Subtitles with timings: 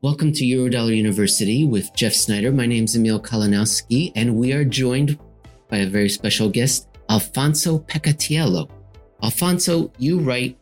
[0.00, 2.52] Welcome to Eurodollar University with Jeff Snider.
[2.52, 5.18] My name is Emil Kalinowski, and we are joined
[5.68, 8.70] by a very special guest, Alfonso Peccatiello.
[9.24, 10.56] Alfonso, you write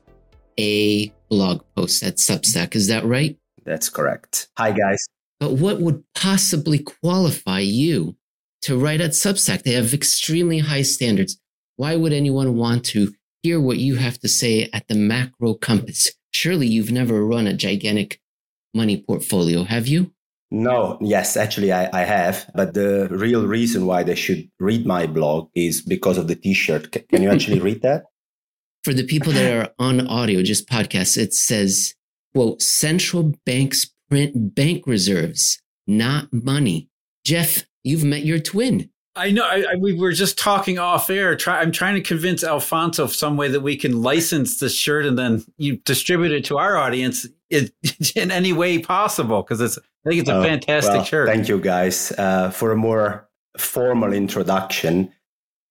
[0.58, 3.38] a blog post at Substack, is that right?
[3.66, 4.48] That's correct.
[4.56, 5.06] Hi, guys.
[5.38, 8.16] But what would possibly qualify you
[8.62, 9.64] to write at Substack?
[9.64, 11.38] They have extremely high standards.
[11.76, 13.12] Why would anyone want to
[13.42, 16.10] hear what you have to say at the macro compass?
[16.30, 18.18] Surely you've never run a gigantic
[18.76, 20.12] money portfolio, have you?
[20.50, 22.48] No, yes, actually, I, I have.
[22.54, 26.54] But the real reason why they should read my blog is because of the t
[26.54, 26.94] shirt.
[26.94, 28.04] C- can you actually read that?
[28.84, 31.94] For the people that are on audio, just podcasts, it says,
[32.32, 36.88] quote, central banks print bank reserves, not money.
[37.24, 38.88] Jeff, you've met your twin.
[39.16, 39.44] I know.
[39.44, 41.34] I, I, we were just talking off air.
[41.36, 45.06] Try, I'm trying to convince Alfonso of some way that we can license this shirt
[45.06, 47.70] and then you distribute it to our audience in,
[48.16, 49.78] in any way possible because it's.
[49.78, 51.28] I think it's a oh, fantastic well, shirt.
[51.28, 52.12] Thank you, guys.
[52.16, 55.12] Uh, for a more formal introduction,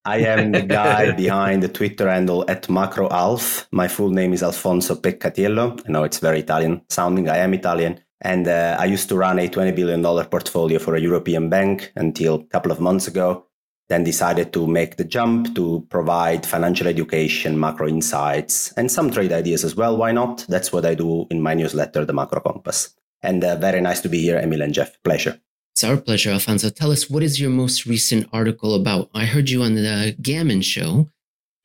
[0.03, 3.65] I am the guy behind the Twitter handle at MacroAlf.
[3.71, 5.81] My full name is Alfonso Peccatiello.
[5.87, 7.29] I know it's very Italian sounding.
[7.29, 8.01] I am Italian.
[8.21, 12.35] And uh, I used to run a $20 billion portfolio for a European bank until
[12.35, 13.45] a couple of months ago.
[13.87, 19.31] Then decided to make the jump to provide financial education, macro insights, and some trade
[19.31, 19.95] ideas as well.
[19.95, 20.45] Why not?
[20.49, 22.95] That's what I do in my newsletter, The Macro Compass.
[23.21, 25.01] And uh, very nice to be here, Emil and Jeff.
[25.03, 25.39] Pleasure.
[25.75, 26.69] It's our pleasure, Alfonso.
[26.69, 29.09] Tell us, what is your most recent article about?
[29.13, 31.09] I heard you on the Gammon show,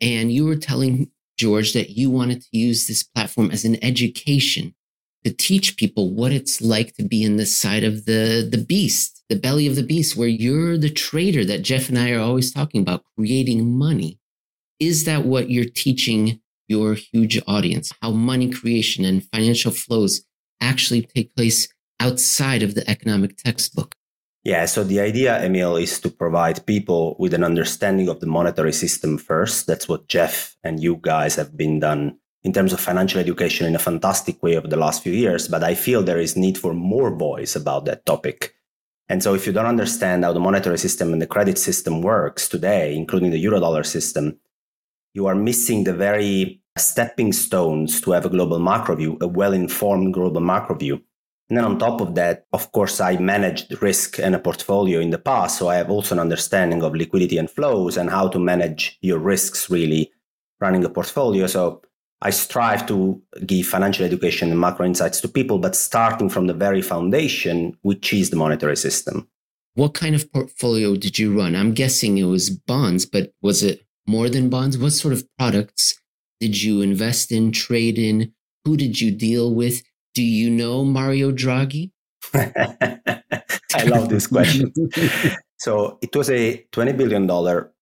[0.00, 4.74] and you were telling George that you wanted to use this platform as an education
[5.24, 9.19] to teach people what it's like to be in the side of the the beast,
[9.30, 12.52] the belly of the beast, where you're the trader that Jeff and I are always
[12.52, 14.18] talking about, creating money.
[14.78, 17.92] Is that what you're teaching your huge audience?
[18.02, 20.20] How money creation and financial flows
[20.60, 21.68] actually take place
[22.00, 23.94] outside of the economic textbook?
[24.42, 28.72] Yeah, so the idea, Emil, is to provide people with an understanding of the monetary
[28.72, 29.66] system first.
[29.66, 33.76] That's what Jeff and you guys have been done in terms of financial education in
[33.76, 36.72] a fantastic way over the last few years, but I feel there is need for
[36.72, 38.54] more voice about that topic.
[39.10, 42.48] And so if you don't understand how the monetary system and the credit system works
[42.48, 44.38] today, including the eurodollar system,
[45.14, 50.14] you are missing the very stepping stones to have a global macro view, a well-informed
[50.14, 51.02] global macro view.
[51.48, 55.10] And then on top of that, of course, I managed risk and a portfolio in
[55.10, 55.58] the past.
[55.58, 59.18] So I have also an understanding of liquidity and flows and how to manage your
[59.18, 60.12] risks really
[60.60, 61.48] running a portfolio.
[61.48, 61.82] So
[62.22, 66.54] I strive to give financial education and macro insights to people, but starting from the
[66.54, 69.28] very foundation, which is the monetary system.
[69.74, 71.56] What kind of portfolio did you run?
[71.56, 74.76] I'm guessing it was bonds, but was it more than bonds?
[74.76, 75.98] What sort of products
[76.40, 78.32] did you invest in, trade in?
[78.64, 79.82] Who did you deal with?
[80.14, 81.92] Do you know Mario Draghi?
[82.34, 84.72] I love this question.
[85.58, 87.26] so it was a $20 billion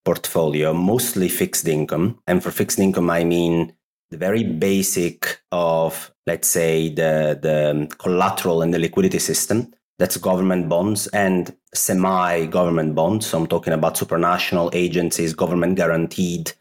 [0.04, 2.18] portfolio, mostly fixed income.
[2.26, 3.72] And for fixed income, I mean
[4.10, 9.72] the very basic of, let's say, the, the collateral and the liquidity system.
[9.98, 13.26] That's government bonds and semi government bonds.
[13.26, 16.52] So I'm talking about supranational agencies, government guaranteed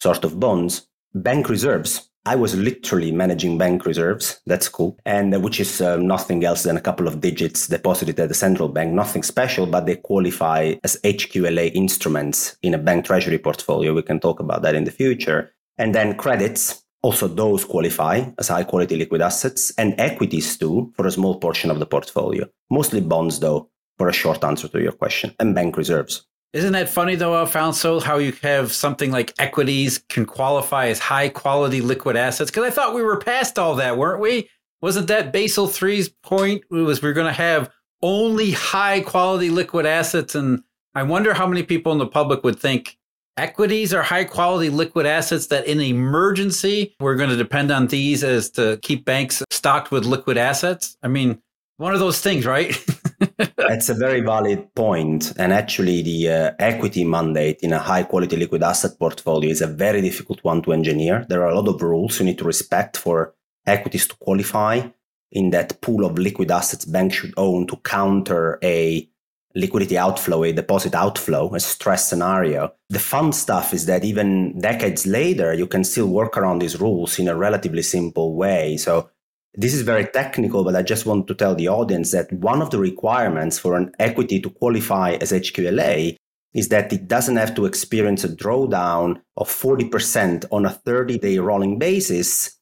[0.00, 0.86] sort of bonds.
[1.14, 2.08] Bank reserves.
[2.26, 4.40] I was literally managing bank reserves.
[4.46, 4.98] That's cool.
[5.06, 8.34] And uh, which is uh, nothing else than a couple of digits deposited at the
[8.34, 8.92] central bank.
[8.92, 13.94] Nothing special, but they qualify as HQLA instruments in a bank treasury portfolio.
[13.94, 15.52] We can talk about that in the future.
[15.78, 21.06] And then credits, also, those qualify as high quality liquid assets and equities too for
[21.06, 22.44] a small portion of the portfolio.
[22.68, 26.26] Mostly bonds, though, for a short answer to your question, and bank reserves.
[26.52, 31.28] Isn't that funny, though, Alfonso, how you have something like equities can qualify as high
[31.28, 32.50] quality liquid assets?
[32.50, 34.48] Because I thought we were past all that, weren't we?
[34.80, 36.64] Wasn't that Basel III's point?
[36.72, 37.70] It was we we're going to have
[38.02, 40.34] only high quality liquid assets.
[40.34, 40.64] And
[40.96, 42.98] I wonder how many people in the public would think
[43.38, 48.24] Equities are high quality liquid assets that in emergency, we're going to depend on these
[48.24, 50.96] as to keep banks stocked with liquid assets.
[51.02, 51.42] I mean,
[51.76, 52.74] one of those things, right?
[53.58, 55.34] That's a very valid point.
[55.38, 59.66] And actually, the uh, equity mandate in a high quality liquid asset portfolio is a
[59.66, 61.26] very difficult one to engineer.
[61.28, 63.34] There are a lot of rules you need to respect for
[63.66, 64.88] equities to qualify
[65.30, 69.06] in that pool of liquid assets banks should own to counter a
[69.56, 72.72] liquidity outflow, a deposit outflow, a stress scenario.
[72.90, 77.18] The fun stuff is that even decades later, you can still work around these rules
[77.18, 78.76] in a relatively simple way.
[78.76, 79.10] So
[79.54, 82.70] this is very technical, but I just want to tell the audience that one of
[82.70, 86.16] the requirements for an equity to qualify as HQLA
[86.52, 91.38] is that it doesn't have to experience a drawdown of 40% on a 30 day
[91.38, 92.58] rolling basis,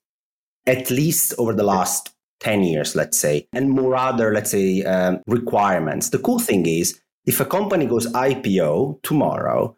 [0.66, 2.13] at least over the last
[2.44, 6.10] 10 years, let's say, and more other, let's say, um, requirements.
[6.10, 9.76] The cool thing is, if a company goes IPO tomorrow,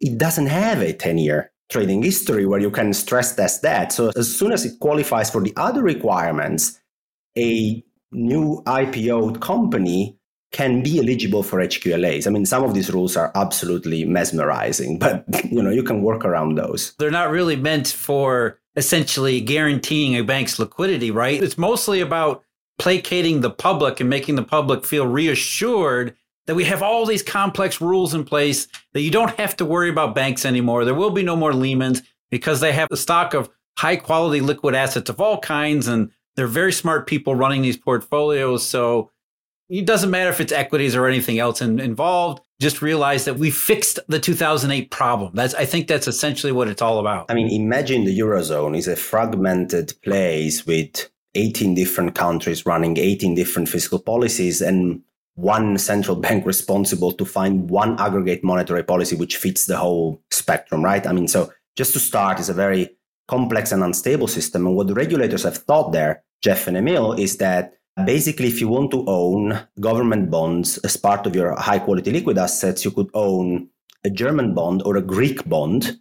[0.00, 3.92] it doesn't have a 10 year trading history where you can stress test that.
[3.92, 6.78] So as soon as it qualifies for the other requirements,
[7.36, 7.82] a
[8.12, 10.16] new IPO company
[10.52, 12.28] can be eligible for HQLAs.
[12.28, 16.24] I mean, some of these rules are absolutely mesmerizing, but you know, you can work
[16.24, 16.94] around those.
[16.98, 21.42] They're not really meant for essentially guaranteeing a bank's liquidity, right?
[21.42, 22.42] It's mostly about
[22.78, 26.16] placating the public and making the public feel reassured
[26.46, 29.88] that we have all these complex rules in place that you don't have to worry
[29.88, 30.84] about banks anymore.
[30.84, 33.48] There will be no more Lehman's because they have a stock of
[33.78, 38.66] high quality liquid assets of all kinds and they're very smart people running these portfolios.
[38.66, 39.10] So
[39.68, 42.43] it doesn't matter if it's equities or anything else involved.
[42.60, 45.32] Just realize that we fixed the 2008 problem.
[45.34, 47.30] That's I think that's essentially what it's all about.
[47.30, 53.34] I mean, imagine the eurozone is a fragmented place with 18 different countries running 18
[53.34, 55.02] different fiscal policies and
[55.34, 60.84] one central bank responsible to find one aggregate monetary policy which fits the whole spectrum,
[60.84, 61.06] right?
[61.06, 62.96] I mean, so just to start is a very
[63.28, 64.66] complex and unstable system.
[64.66, 67.74] And what the regulators have thought there, Jeff and Emil, is that
[68.04, 72.38] basically if you want to own government bonds as part of your high quality liquid
[72.38, 73.68] assets, you could own
[74.04, 75.98] a German bond or a Greek bond,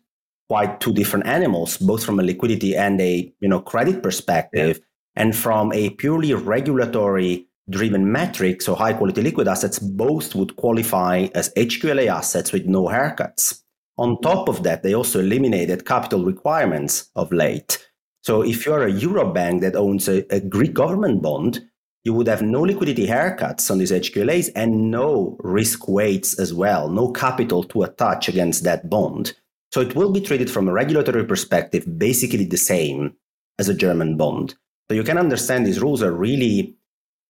[0.49, 4.77] quite two different animals, both from a liquidity and a you know credit perspective.
[4.77, 4.83] Yeah.
[5.15, 11.27] And from a purely regulatory driven metric, so high quality liquid assets, both would qualify
[11.35, 13.61] as HQLA assets with no haircuts.
[13.97, 17.87] On top of that, they also eliminated capital requirements of late.
[18.23, 21.61] So if you're a Eurobank that owns a, a Greek government bond,
[22.03, 26.89] you would have no liquidity haircuts on these HQLAs and no risk weights as well,
[26.89, 29.33] no capital to attach against that bond.
[29.71, 33.15] So it will be treated from a regulatory perspective basically the same
[33.57, 34.55] as a German bond.
[34.89, 36.75] So you can understand these rules are really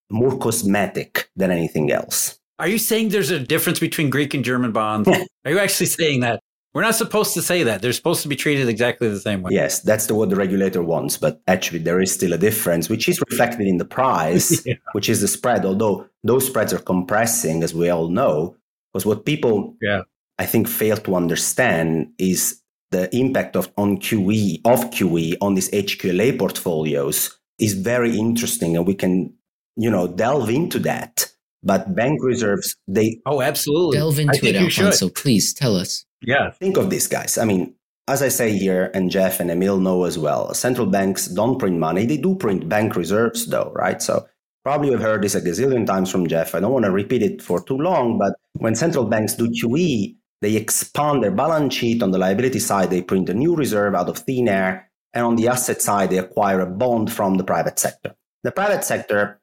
[0.10, 2.40] more cosmetic than anything else.
[2.60, 5.08] Are you saying there's a difference between Greek and German bonds?
[5.46, 6.40] are you actually saying that?
[6.74, 7.82] We're not supposed to say that.
[7.82, 9.52] They're supposed to be treated exactly the same way.
[9.54, 13.08] Yes, that's the what the regulator wants, but actually there is still a difference, which
[13.08, 14.76] is reflected in the price, yeah.
[14.94, 15.66] which is the spread.
[15.66, 18.56] Although those spreads are compressing, as we all know,
[18.92, 20.02] because what people, yeah.
[20.40, 25.70] I think, fail to understand is the impact of on QE of QE on these
[25.70, 29.34] HQLA portfolios is very interesting, and we can
[29.76, 31.30] you know, delve into that.
[31.66, 35.10] But bank reserves, they oh, absolutely delve into it, Alfonso.
[35.10, 36.06] Please tell us.
[36.26, 37.38] Yeah, think of this, guys.
[37.38, 37.76] I mean,
[38.08, 41.78] as I say here, and Jeff and Emil know as well, central banks don't print
[41.78, 42.06] money.
[42.06, 44.02] They do print bank reserves, though, right?
[44.02, 44.26] So
[44.64, 46.56] probably you've heard this a gazillion times from Jeff.
[46.56, 50.16] I don't want to repeat it for too long, but when central banks do QE,
[50.42, 52.04] they expand their balance sheet.
[52.04, 54.90] On the liability side, they print a new reserve out of thin air.
[55.14, 58.16] And on the asset side, they acquire a bond from the private sector.
[58.44, 59.40] The private sector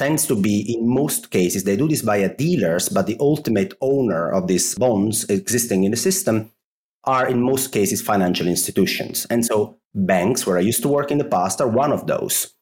[0.00, 4.30] tends to be in most cases they do this via dealers but the ultimate owner
[4.32, 6.50] of these bonds existing in the system
[7.04, 9.26] are in most cases financial institutions.
[9.30, 12.54] And so banks where i used to work in the past are one of those.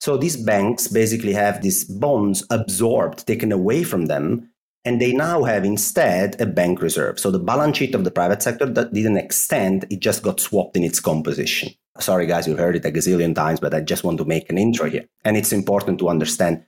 [0.00, 4.50] So these banks basically have these bonds absorbed taken away from them
[4.84, 7.20] and they now have instead a bank reserve.
[7.20, 10.76] So the balance sheet of the private sector that didn't extend it just got swapped
[10.76, 11.72] in its composition.
[12.00, 14.58] Sorry guys you've heard it a gazillion times but i just want to make an
[14.58, 15.04] intro here.
[15.24, 16.64] And it's important to understand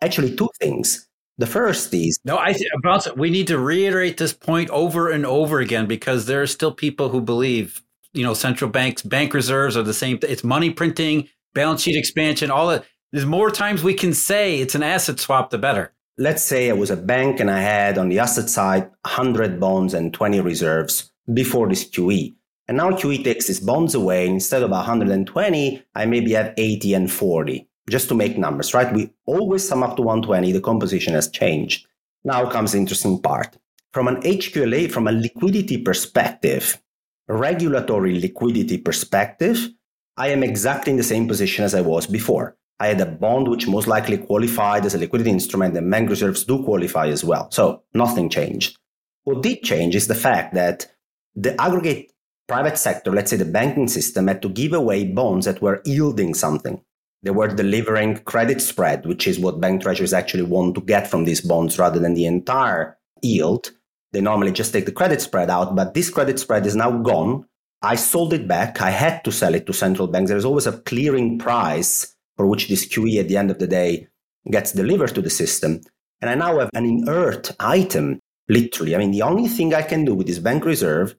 [0.00, 1.08] actually two things.
[1.38, 2.38] The first is no.
[2.38, 6.46] I th- we need to reiterate this point over and over again because there are
[6.46, 7.82] still people who believe
[8.12, 10.18] you know central banks bank reserves are the same.
[10.22, 12.84] It's money printing, balance sheet expansion, all that.
[13.12, 15.94] There's more times we can say it's an asset swap, the better.
[16.18, 19.94] Let's say I was a bank and I had on the asset side 100 bonds
[19.94, 22.34] and 20 reserves before this QE.
[22.68, 24.28] And now QE takes these bonds away.
[24.28, 28.92] Instead of 120, I maybe have 80 and 40 just to make numbers, right?
[28.92, 30.52] We always sum up to 120.
[30.52, 31.86] The composition has changed.
[32.24, 33.56] Now comes the interesting part.
[33.92, 36.80] From an HQLA, from a liquidity perspective,
[37.28, 39.68] regulatory liquidity perspective,
[40.16, 42.56] I am exactly in the same position as I was before.
[42.78, 46.44] I had a bond which most likely qualified as a liquidity instrument, and bank reserves
[46.44, 47.50] do qualify as well.
[47.50, 48.78] So nothing changed.
[49.24, 50.86] What did change is the fact that
[51.34, 52.12] the aggregate
[52.48, 56.34] private sector, let's say the banking system, had to give away bonds that were yielding
[56.34, 56.82] something.
[57.22, 61.24] They were delivering credit spread, which is what bank treasuries actually want to get from
[61.24, 63.72] these bonds rather than the entire yield.
[64.12, 67.46] They normally just take the credit spread out, but this credit spread is now gone.
[67.82, 68.80] I sold it back.
[68.80, 70.30] I had to sell it to central banks.
[70.30, 74.08] There's always a clearing price for which this QE at the end of the day
[74.50, 75.80] gets delivered to the system.
[76.20, 78.94] And I now have an inert item, literally.
[78.94, 81.14] I mean, the only thing I can do with this bank reserve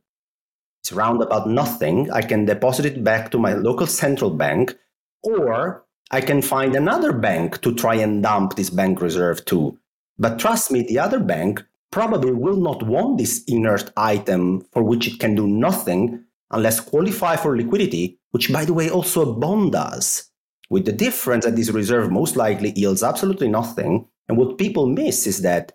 [0.84, 2.12] is round about nothing.
[2.12, 4.76] I can deposit it back to my local central bank
[5.24, 9.80] or I can find another bank to try and dump this bank reserve to.
[10.20, 15.08] But trust me, the other bank probably will not want this inert item for which
[15.08, 19.72] it can do nothing unless qualify for liquidity, which by the way also a bond
[19.72, 20.30] does.
[20.70, 24.08] With the difference that this reserve most likely yields absolutely nothing.
[24.28, 25.72] And what people miss is that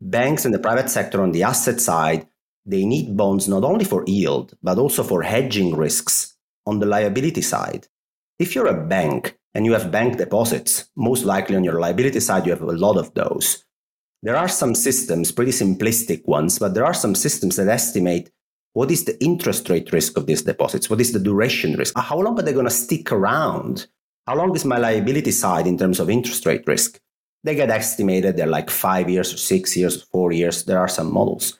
[0.00, 2.28] banks and the private sector on the asset side,
[2.64, 7.42] they need bonds not only for yield, but also for hedging risks on the liability
[7.42, 7.88] side.
[8.38, 12.46] If you're a bank and you have bank deposits, most likely on your liability side,
[12.46, 13.64] you have a lot of those.
[14.22, 18.30] There are some systems, pretty simplistic ones, but there are some systems that estimate
[18.72, 20.88] what is the interest rate risk of these deposits?
[20.88, 21.98] What is the duration risk?
[21.98, 23.86] How long are they going to stick around?
[24.26, 27.00] How long is my liability side in terms of interest rate risk?
[27.42, 30.64] They get estimated, they're like five years or six years, or four years.
[30.64, 31.58] There are some models.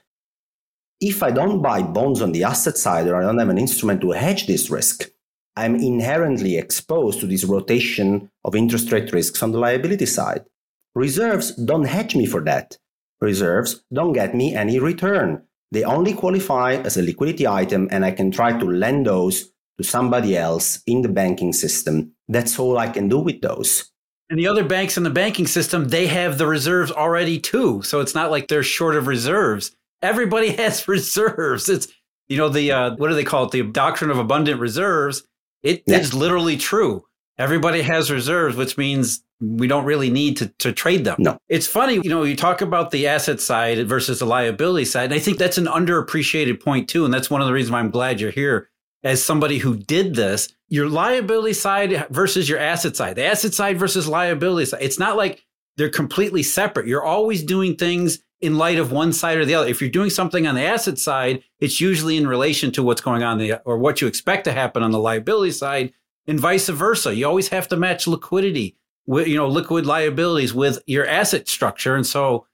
[1.00, 4.02] If I don't buy bonds on the asset side or I don't have an instrument
[4.02, 5.11] to hedge this risk,
[5.60, 10.46] I'm inherently exposed to this rotation of interest rate risks on the liability side.
[10.94, 12.78] Reserves don't hedge me for that.
[13.20, 15.42] Reserves don't get me any return.
[15.70, 19.84] They only qualify as a liquidity item, and I can try to lend those to
[19.84, 22.12] somebody else in the banking system.
[22.26, 23.92] That's all I can do with those.
[24.30, 27.82] And the other banks in the banking system, they have the reserves already too.
[27.82, 29.76] So it's not like they're short of reserves.
[30.00, 31.68] Everybody has reserves.
[31.68, 31.86] It's,
[32.28, 33.50] you know, the, uh, what do they call it?
[33.50, 35.22] The doctrine of abundant reserves.
[35.62, 35.98] It yeah.
[35.98, 37.04] is literally true.
[37.38, 41.16] Everybody has reserves, which means we don't really need to, to trade them.
[41.18, 41.38] No.
[41.48, 45.04] It's funny, you know, you talk about the asset side versus the liability side.
[45.04, 47.04] And I think that's an underappreciated point too.
[47.04, 48.68] And that's one of the reasons why I'm glad you're here
[49.02, 53.78] as somebody who did this, your liability side versus your asset side, the asset side
[53.78, 54.82] versus liability side.
[54.82, 55.42] It's not like
[55.78, 56.86] they're completely separate.
[56.86, 59.68] You're always doing things in light of one side or the other.
[59.68, 63.23] If you're doing something on the asset side, it's usually in relation to what's going
[63.23, 65.92] on the or what you expect to happen on the liability side,
[66.26, 67.14] and vice versa.
[67.14, 71.97] You always have to match liquidity with you know liquid liabilities with your asset structure,
[71.97, 72.47] and so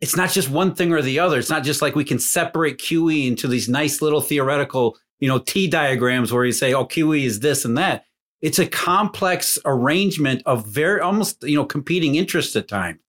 [0.00, 1.38] it's not just one thing or the other.
[1.38, 5.38] It's not just like we can separate QE into these nice little theoretical you know,
[5.38, 8.04] T diagrams where you say, oh, QE is this and that.
[8.40, 13.00] It's a complex arrangement of very almost, you know, competing interests at times.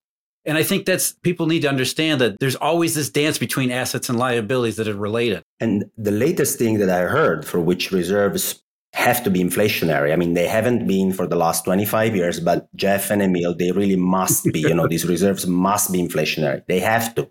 [0.46, 4.10] And I think that's people need to understand that there's always this dance between assets
[4.10, 5.44] and liabilities that are related.
[5.60, 10.12] And the latest thing that I heard for which reserves have to be inflationary.
[10.12, 13.72] I mean, they haven't been for the last 25 years, but Jeff and Emil, they
[13.72, 16.66] really must be, you know, these reserves must be inflationary.
[16.68, 17.30] They have to.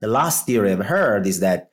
[0.00, 1.72] The last theory I've heard is that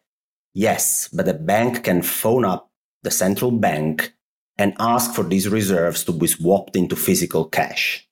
[0.54, 2.72] Yes, but the bank can phone up
[3.04, 4.14] the central bank
[4.58, 8.08] and ask for these reserves to be swapped into physical cash.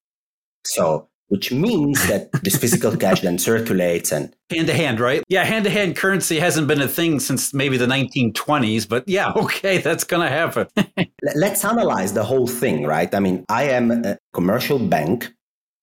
[0.65, 5.23] So, which means that this physical cash then circulates and hand to hand, right?
[5.29, 9.31] Yeah, hand to hand currency hasn't been a thing since maybe the 1920s, but yeah,
[9.35, 10.67] okay, that's going to happen.
[11.35, 13.13] Let's analyze the whole thing, right?
[13.13, 15.31] I mean, I am a commercial bank,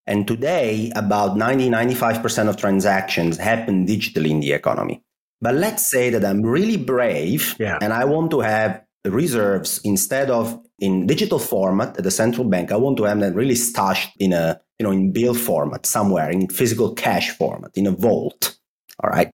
[0.07, 5.03] and today about 90 95% of transactions happen digitally in the economy.
[5.41, 7.79] But let's say that I'm really brave yeah.
[7.83, 12.73] and I want to have reserves instead of in digital format at the central bank.
[12.73, 16.31] I want to have them really stashed in a, you know, in bill format somewhere,
[16.31, 18.57] in physical cash format, in a vault.
[19.03, 19.31] All right.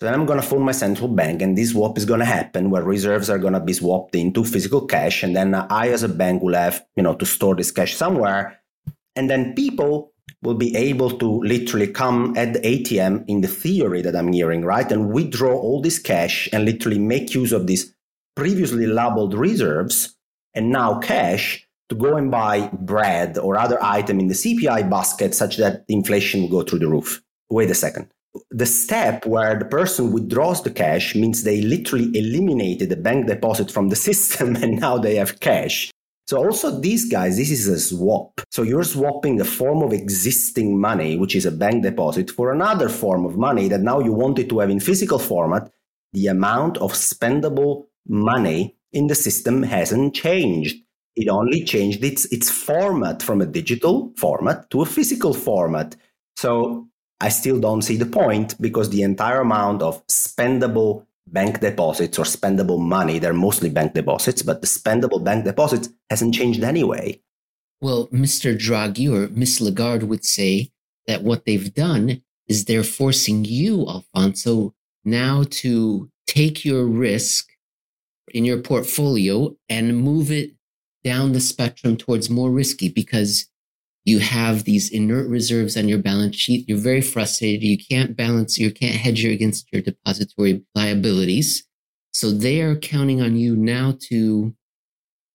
[0.00, 2.26] So then I'm going to phone my central bank and this swap is going to
[2.26, 5.22] happen where reserves are going to be swapped into physical cash.
[5.22, 8.58] And then I, as a bank, will have, you know, to store this cash somewhere.
[9.14, 14.02] And then people will be able to literally come at the ATM in the theory
[14.02, 14.90] that I'm hearing, right?
[14.90, 17.94] And withdraw all this cash and literally make use of these
[18.36, 20.16] previously labeled reserves
[20.54, 25.34] and now cash to go and buy bread or other item in the CPI basket
[25.34, 27.22] such that inflation will go through the roof.
[27.50, 28.08] Wait a second.
[28.50, 33.70] The step where the person withdraws the cash means they literally eliminated the bank deposit
[33.70, 35.90] from the system and now they have cash.
[36.26, 38.40] So also these guys, this is a swap.
[38.50, 42.88] So you're swapping a form of existing money, which is a bank deposit, for another
[42.88, 45.70] form of money that now you wanted to have in physical format.
[46.14, 50.76] The amount of spendable money in the system hasn't changed.
[51.14, 55.96] It only changed its, its format from a digital format to a physical format.
[56.36, 56.88] So
[57.20, 62.24] I still don't see the point because the entire amount of spendable bank deposits or
[62.24, 63.18] spendable money.
[63.18, 67.20] They're mostly bank deposits, but the spendable bank deposits hasn't changed anyway.
[67.80, 68.56] Well, Mr.
[68.56, 70.70] Draghi or Miss Lagarde would say
[71.06, 77.51] that what they've done is they're forcing you, Alfonso, now to take your risk
[78.32, 80.52] in your portfolio and move it
[81.04, 83.46] down the spectrum towards more risky because
[84.04, 86.68] you have these inert reserves on your balance sheet.
[86.68, 87.62] You're very frustrated.
[87.62, 91.64] You can't balance, you can't hedge against your depository liabilities.
[92.12, 94.54] So they are counting on you now to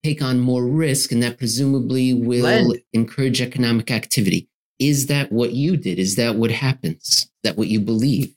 [0.04, 2.80] take on more risk and that presumably will Lend.
[2.94, 4.50] encourage economic activity.
[4.80, 5.98] Is that what you did?
[5.98, 7.01] Is that what happens?
[7.01, 8.34] Is that what you believe?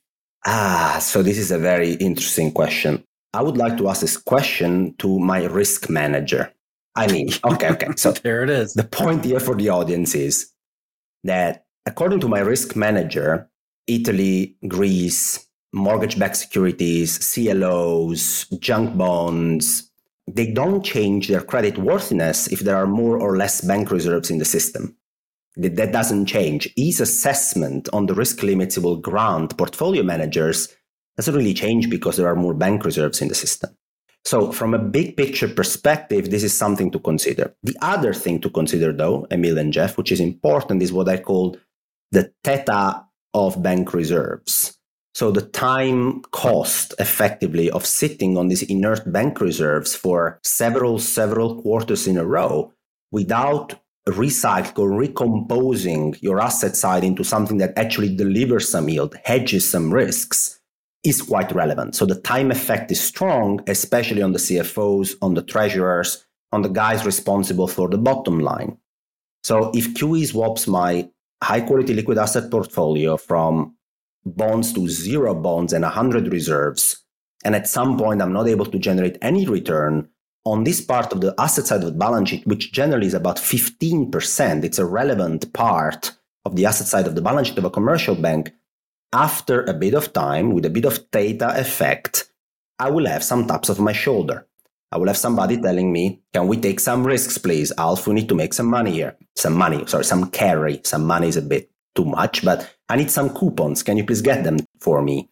[0.47, 3.05] Ah, so this is a very interesting question.
[3.32, 6.52] I would like to ask this question to my risk manager.
[6.96, 7.88] I mean, okay, okay.
[7.96, 8.75] So there it is.
[8.75, 10.52] The point here for the audience is
[11.25, 13.49] that according to my risk manager,
[13.87, 19.90] Italy, Greece, mortgage backed securities, CLOs, junk bonds,
[20.26, 24.38] they don't change their credit worthiness if there are more or less bank reserves in
[24.38, 24.96] the system.
[25.56, 26.72] That doesn't change.
[26.76, 30.68] His assessment on the risk limits will grant portfolio managers
[31.21, 33.77] doesn't really change because there are more bank reserves in the system.
[34.25, 37.55] So, from a big picture perspective, this is something to consider.
[37.62, 41.19] The other thing to consider, though, Emil and Jeff, which is important, is what I
[41.19, 41.59] call
[42.11, 44.79] the theta of bank reserves.
[45.15, 51.61] So, the time cost effectively of sitting on these inert bank reserves for several, several
[51.61, 52.73] quarters in a row
[53.12, 53.75] without
[54.09, 59.93] recycling or recomposing your asset side into something that actually delivers some yield, hedges some
[59.93, 60.60] risks
[61.04, 61.95] is quite relevant.
[61.95, 66.69] So the time effect is strong, especially on the CFOs, on the treasurers, on the
[66.69, 68.76] guys responsible for the bottom line.
[69.42, 71.09] So if QE swaps my
[71.42, 73.76] high quality liquid asset portfolio from
[74.26, 77.02] bonds to zero bonds and 100 reserves,
[77.45, 80.09] and at some point I'm not able to generate any return
[80.45, 83.37] on this part of the asset side of the balance sheet, which generally is about
[83.37, 86.12] 15%, it's a relevant part
[86.45, 88.52] of the asset side of the balance sheet of a commercial bank
[89.12, 92.31] after a bit of time, with a bit of theta effect,
[92.79, 94.47] I will have some taps of my shoulder.
[94.93, 97.73] I will have somebody telling me, can we take some risks, please?
[97.79, 99.17] Alf, we need to make some money here.
[99.37, 100.81] Some money, sorry, some carry.
[100.85, 103.83] Some money is a bit too much, but I need some coupons.
[103.83, 105.31] Can you please get them for me?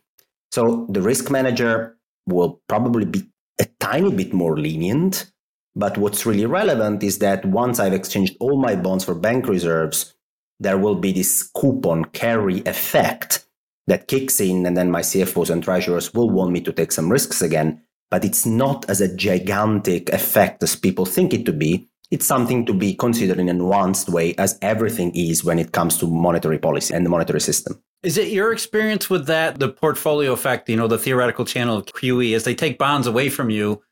[0.52, 3.28] So the risk manager will probably be
[3.60, 5.32] a tiny bit more lenient.
[5.74, 10.14] But what's really relevant is that once I've exchanged all my bonds for bank reserves,
[10.60, 13.47] there will be this coupon carry effect
[13.88, 17.10] that kicks in, and then my CFOs and treasurers will want me to take some
[17.10, 17.82] risks again.
[18.10, 21.88] But it's not as a gigantic effect as people think it to be.
[22.10, 25.98] It's something to be considered in a nuanced way, as everything is when it comes
[25.98, 27.82] to monetary policy and the monetary system.
[28.02, 31.86] Is it your experience with that, the portfolio effect, you know, the theoretical channel of
[31.86, 33.82] QE, as they take bonds away from you?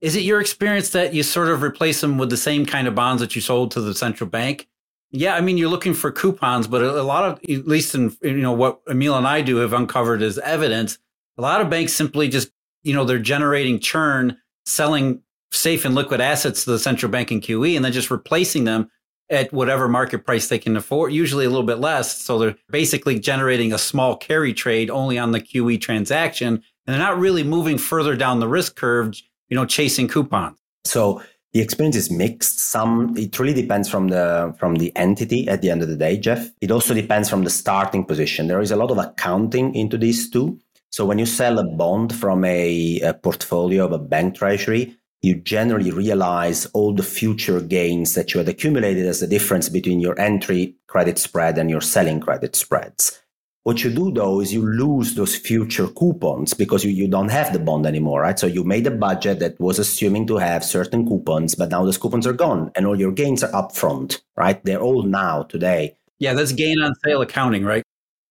[0.00, 2.94] Is it your experience that you sort of replace them with the same kind of
[2.94, 4.68] bonds that you sold to the central bank?
[5.12, 8.38] Yeah, I mean, you're looking for coupons, but a lot of, at least in you
[8.38, 10.98] know what Emil and I do have uncovered as evidence,
[11.38, 12.50] a lot of banks simply just,
[12.82, 17.40] you know, they're generating churn, selling safe and liquid assets to the central bank and
[17.40, 18.90] QE, and then just replacing them
[19.30, 22.16] at whatever market price they can afford, usually a little bit less.
[22.20, 26.98] So they're basically generating a small carry trade only on the QE transaction, and they're
[26.98, 29.14] not really moving further down the risk curve,
[29.48, 30.58] you know, chasing coupons.
[30.84, 31.22] So
[31.56, 32.58] the experience is mixed.
[32.60, 36.18] Some it really depends from the from the entity at the end of the day,
[36.18, 36.50] Jeff.
[36.60, 38.46] It also depends from the starting position.
[38.46, 40.58] There is a lot of accounting into these too.
[40.90, 45.36] So when you sell a bond from a, a portfolio of a bank treasury, you
[45.36, 50.20] generally realize all the future gains that you had accumulated as the difference between your
[50.20, 53.18] entry credit spread and your selling credit spreads.
[53.66, 57.52] What you do though is you lose those future coupons because you, you don't have
[57.52, 58.38] the bond anymore, right?
[58.38, 61.98] So you made a budget that was assuming to have certain coupons, but now those
[61.98, 64.64] coupons are gone and all your gains are upfront, right?
[64.64, 65.96] They're all now today.
[66.20, 67.82] Yeah, that's gain on sale accounting, right?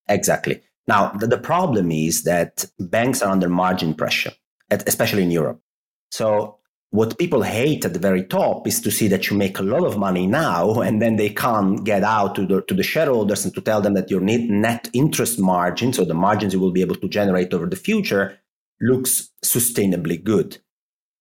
[0.07, 0.61] Exactly.
[0.87, 4.31] Now, the, the problem is that banks are under margin pressure,
[4.71, 5.59] especially in Europe.
[6.11, 6.59] So
[6.91, 9.83] what people hate at the very top is to see that you make a lot
[9.83, 13.53] of money now and then they can't get out to the, to the shareholders and
[13.53, 16.95] to tell them that your net interest margin, so the margins you will be able
[16.95, 18.39] to generate over the future,
[18.79, 20.57] looks sustainably good.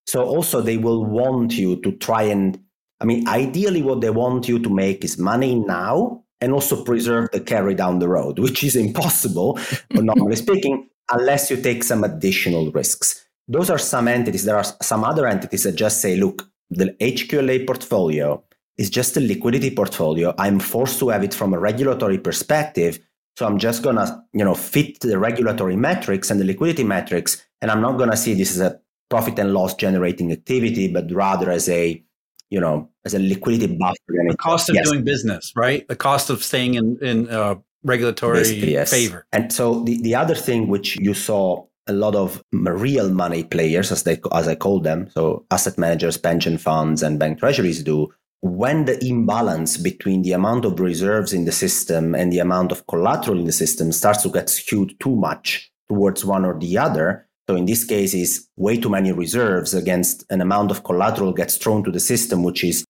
[0.07, 2.59] So also they will want you to try and,
[3.01, 7.31] I mean, ideally what they want you to make is money now and also preserve
[7.33, 9.59] the carry down the road, which is impossible,
[9.91, 13.25] normally speaking, unless you take some additional risks.
[13.49, 14.45] Those are some entities.
[14.45, 18.43] There are some other entities that just say, look, the HQLA portfolio
[18.77, 20.35] is just a liquidity portfolio.
[20.39, 22.99] I'm forced to have it from a regulatory perspective.
[23.37, 27.45] So I'm just going to, you know, fit the regulatory metrics and the liquidity metrics.
[27.61, 28.81] And I'm not going to see this as a
[29.11, 32.03] profit and loss generating activity, but rather as a,
[32.51, 33.97] you know, as a liquidity buffer.
[34.09, 34.89] The cost of yes.
[34.89, 35.87] doing business, right?
[35.89, 38.91] The cost of staying in, in uh, regulatory yes.
[38.91, 39.27] favor.
[39.33, 43.93] And so the, the other thing which you saw a lot of real money players,
[43.93, 48.13] as they as I call them, so asset managers, pension funds, and bank treasuries do.
[48.41, 52.87] When the imbalance between the amount of reserves in the system and the amount of
[52.87, 57.27] collateral in the system starts to get skewed too much towards one or the other,
[57.49, 61.57] So in this case, is way too many reserves against an amount of collateral gets
[61.57, 62.85] thrown to the system, which is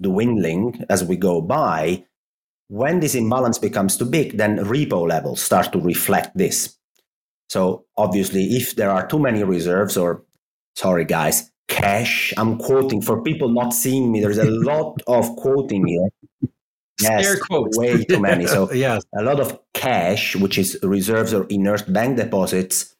[0.00, 2.04] dwindling as we go by.
[2.68, 6.76] When this imbalance becomes too big, then repo levels start to reflect this.
[7.50, 10.22] So obviously, if there are too many reserves, or
[10.76, 14.20] sorry guys, cash, I'm quoting for people not seeing me.
[14.20, 16.08] There's a lot of quoting here.
[17.02, 18.46] Yes, way too many.
[18.46, 19.02] So yes.
[19.18, 22.94] a lot of cash, which is reserves or inert bank deposits,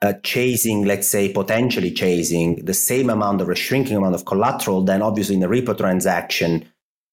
[0.00, 4.82] uh, chasing, let's say, potentially chasing the same amount of a shrinking amount of collateral,
[4.82, 6.68] then obviously in a repo transaction,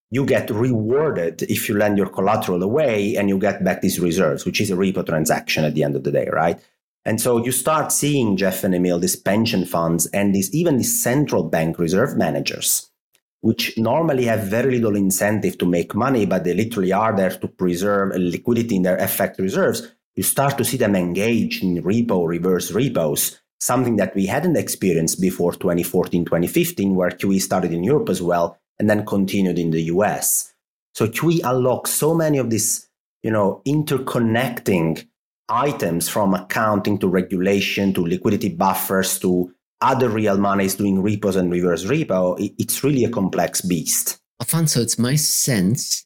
[0.09, 4.43] you get rewarded if you lend your collateral away and you get back these reserves,
[4.43, 6.59] which is a repo transaction at the end of the day, right?
[7.05, 11.01] And so you start seeing Jeff and Emil, these pension funds and these even these
[11.01, 12.89] central bank reserve managers,
[13.41, 17.47] which normally have very little incentive to make money, but they literally are there to
[17.47, 19.87] preserve liquidity in their FX reserves
[20.19, 25.21] you start to see them engage in repo, reverse repos, something that we hadn't experienced
[25.21, 29.83] before 2014, 2015, where QE started in Europe as well and then continued in the
[29.83, 30.53] US.
[30.93, 32.89] So QE unlocks so many of these,
[33.23, 35.07] you know, interconnecting
[35.49, 41.51] items from accounting to regulation to liquidity buffers to other real monies doing repos and
[41.51, 42.37] reverse repo.
[42.57, 44.19] It's really a complex beast.
[44.41, 46.05] Alfonso, it's my sense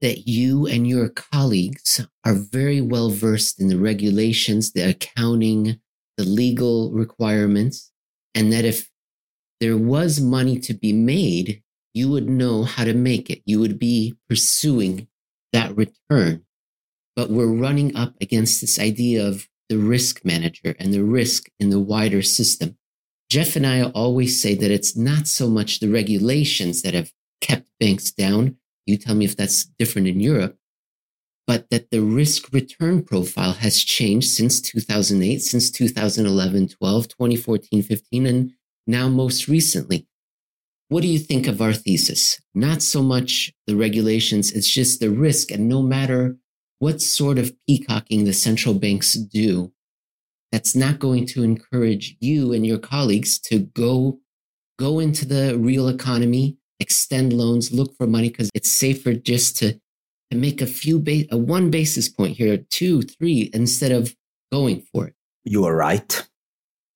[0.00, 5.78] that you and your colleagues are very well versed in the regulations, the accounting,
[6.16, 7.90] the legal requirements,
[8.34, 8.88] and that if
[9.60, 11.62] there was money to be made,
[11.92, 13.42] you would know how to make it.
[13.44, 15.08] You would be pursuing
[15.52, 16.44] that return.
[17.16, 21.70] But we're running up against this idea of the risk manager and the risk in
[21.70, 22.76] the wider system.
[23.28, 27.68] Jeff and I always say that it's not so much the regulations that have kept
[27.78, 30.56] banks down, you tell me if that's different in Europe,
[31.46, 38.26] but that the risk return profile has changed since 2008, since 2011, 12, 2014, 15,
[38.26, 38.52] and
[38.86, 40.06] now most recently.
[40.88, 42.40] What do you think of our thesis?
[42.52, 45.52] Not so much the regulations, it's just the risk.
[45.52, 46.36] And no matter
[46.80, 49.72] what sort of peacocking the central banks do,
[50.50, 54.18] that's not going to encourage you and your colleagues to go,
[54.78, 59.74] go into the real economy, extend loans, look for money because it's safer just to,
[60.30, 64.16] to make a few ba- a one basis point here, two, three, instead of
[64.50, 65.14] going for it.
[65.44, 66.26] You are right.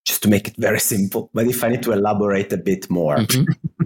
[0.06, 1.30] Just to make it very simple.
[1.34, 3.84] But if I need to elaborate a bit more, mm-hmm.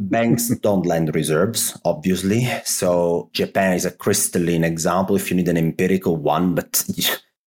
[0.00, 2.48] Banks don't lend reserves, obviously.
[2.64, 6.84] So Japan is a crystalline example if you need an empirical one, but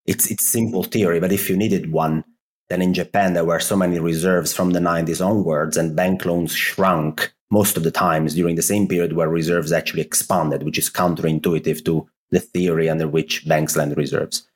[0.05, 1.19] it's it's simple theory.
[1.19, 2.23] But if you needed one,
[2.69, 6.53] then in Japan, there were so many reserves from the 90s onwards, and bank loans
[6.53, 10.89] shrunk most of the times during the same period where reserves actually expanded, which is
[10.89, 14.47] counterintuitive to the theory under which banks lend reserves.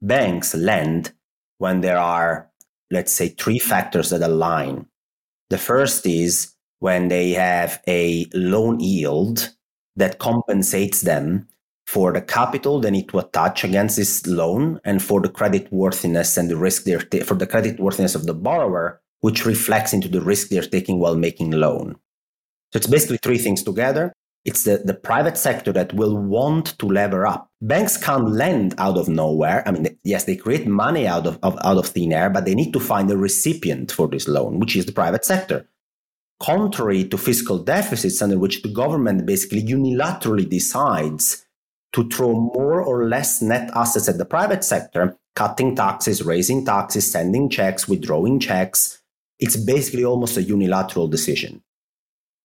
[0.00, 1.12] Banks lend
[1.58, 2.48] when there are,
[2.90, 4.86] let's say, three factors that align.
[5.50, 9.54] The first is when they have a loan yield
[9.96, 11.48] that compensates them
[11.86, 16.36] for the capital they need to attach against this loan and for the credit worthiness
[16.36, 20.08] and the risk they're ta- for the credit worthiness of the borrower which reflects into
[20.08, 21.96] the risk they're taking while making loan.
[22.72, 24.12] So it's basically three things together.
[24.44, 27.48] It's the, the private sector that will want to lever up.
[27.60, 29.62] Banks can't lend out of nowhere.
[29.66, 32.54] I mean yes they create money out of, of out of thin air but they
[32.54, 35.68] need to find a recipient for this loan which is the private sector
[36.40, 41.46] contrary to fiscal deficits under which the government basically unilaterally decides
[41.92, 47.10] to throw more or less net assets at the private sector, cutting taxes, raising taxes,
[47.10, 49.02] sending checks, withdrawing checks.
[49.38, 51.62] It's basically almost a unilateral decision.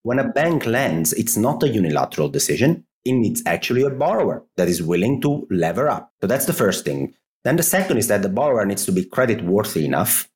[0.03, 2.85] When a bank lends, it's not a unilateral decision.
[3.03, 6.11] It needs actually a borrower that is willing to lever up.
[6.21, 7.13] So that's the first thing.
[7.43, 10.29] Then the second is that the borrower needs to be credit worthy enough.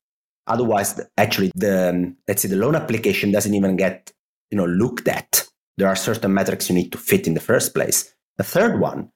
[0.46, 4.12] Otherwise, actually, the um, let's say the loan application doesn't even get
[4.50, 5.46] you know looked at.
[5.76, 8.14] There are certain metrics you need to fit in the first place.
[8.38, 9.10] The third one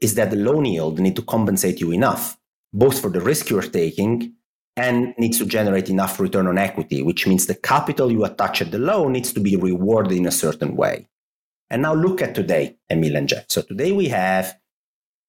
[0.00, 2.38] is that the loan yield need to compensate you enough,
[2.72, 4.34] both for the risk you're taking
[4.76, 8.70] and needs to generate enough return on equity, which means the capital you attach at
[8.70, 11.08] the loan needs to be rewarded in a certain way.
[11.70, 13.46] And now look at today, Emil and Jeff.
[13.48, 14.56] So today we have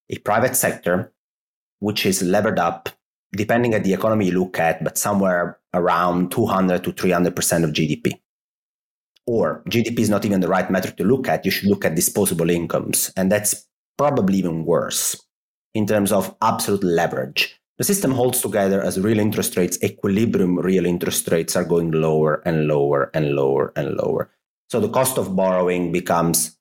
[0.10, 1.13] a private sector
[1.80, 2.89] which is levered up,
[3.36, 8.19] depending at the economy you look at, but somewhere around 200 to 300% of GDP
[9.28, 11.45] or GDP is not even the right metric to look at.
[11.45, 13.12] You should look at disposable incomes.
[13.17, 13.65] And that's
[13.98, 15.19] probably even worse
[15.74, 17.60] in terms of absolute leverage.
[17.78, 22.41] The system holds together as real interest rates, equilibrium real interest rates are going lower
[22.45, 24.32] and lower and lower and lower.
[24.69, 26.58] So the cost of borrowing becomes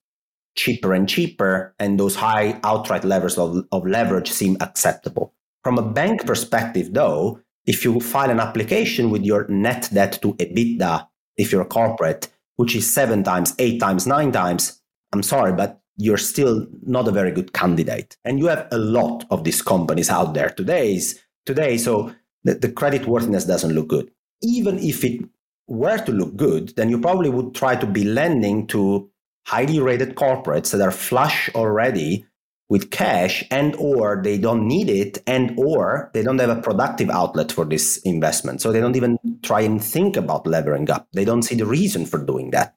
[0.56, 5.32] cheaper and cheaper, and those high outright levels of, of leverage seem acceptable.
[5.64, 10.34] From a bank perspective, though, if you file an application with your net debt to
[10.34, 15.54] EBITDA, if you're a corporate, which is seven times, eight times, nine times, I'm sorry,
[15.54, 18.18] but you're still not a very good candidate.
[18.26, 21.00] And you have a lot of these companies out there today,
[21.46, 24.10] today so the, the credit worthiness doesn't look good.
[24.42, 25.24] Even if it
[25.66, 29.08] were to look good, then you probably would try to be lending to
[29.46, 32.26] highly rated corporates that are flush already
[32.68, 37.10] with cash and or they don't need it and or they don't have a productive
[37.10, 38.60] outlet for this investment.
[38.60, 41.06] So they don't even try and think about levering up.
[41.12, 42.74] They don't see the reason for doing that.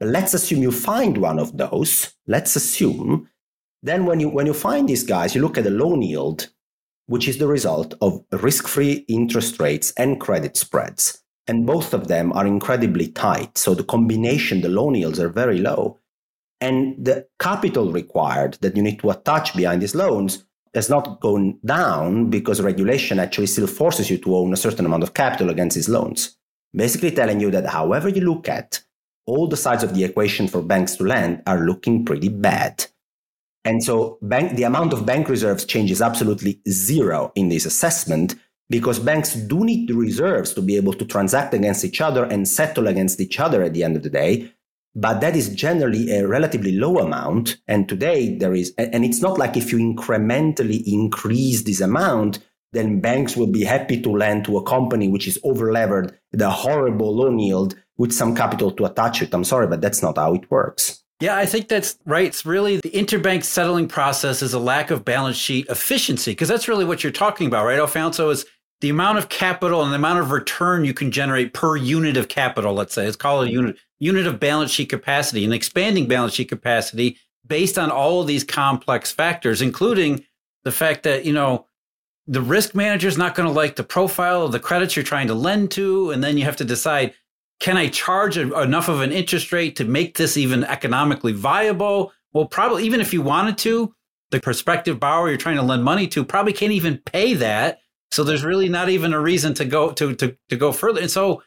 [0.00, 2.14] But let's assume you find one of those.
[2.26, 3.28] Let's assume.
[3.82, 6.48] Then when you when you find these guys you look at the loan yield
[7.06, 11.22] which is the result of risk-free interest rates and credit spreads.
[11.46, 13.56] And both of them are incredibly tight.
[13.56, 15.98] So the combination the loan yields are very low
[16.60, 20.44] and the capital required that you need to attach behind these loans
[20.74, 25.02] has not gone down because regulation actually still forces you to own a certain amount
[25.02, 26.36] of capital against these loans.
[26.74, 28.82] Basically, telling you that however you look at,
[29.26, 32.86] all the sides of the equation for banks to lend are looking pretty bad.
[33.64, 38.34] And so bank, the amount of bank reserves changes absolutely zero in this assessment
[38.70, 42.46] because banks do need the reserves to be able to transact against each other and
[42.46, 44.52] settle against each other at the end of the day
[45.00, 47.56] but that is generally a relatively low amount.
[47.68, 52.40] And today there is, and it's not like if you incrementally increase this amount,
[52.72, 57.14] then banks will be happy to lend to a company which is overlevered, the horrible
[57.14, 59.32] loan yield with some capital to attach it.
[59.32, 61.04] I'm sorry, but that's not how it works.
[61.20, 62.26] Yeah, I think that's right.
[62.26, 66.68] It's really the interbank settling process is a lack of balance sheet efficiency because that's
[66.68, 68.30] really what you're talking about, right, Alfonso?
[68.30, 68.46] Is
[68.80, 72.28] the amount of capital and the amount of return you can generate per unit of
[72.28, 73.06] capital, let's say.
[73.06, 77.78] It's called a unit unit of balance sheet capacity and expanding balance sheet capacity based
[77.78, 80.24] on all of these complex factors, including
[80.64, 81.66] the fact that, you know,
[82.26, 85.26] the risk manager is not going to like the profile of the credits you're trying
[85.28, 86.10] to lend to.
[86.10, 87.14] And then you have to decide,
[87.58, 92.12] can I charge a, enough of an interest rate to make this even economically viable?
[92.32, 93.94] Well, probably even if you wanted to,
[94.30, 97.80] the prospective borrower you're trying to lend money to probably can't even pay that.
[98.10, 101.00] So there's really not even a reason to go to to to go further.
[101.00, 101.42] And so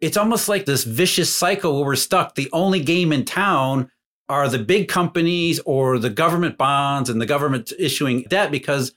[0.00, 2.34] it's almost like this vicious cycle where we're stuck.
[2.34, 3.90] The only game in town
[4.28, 8.92] are the big companies or the government bonds and the government issuing debt because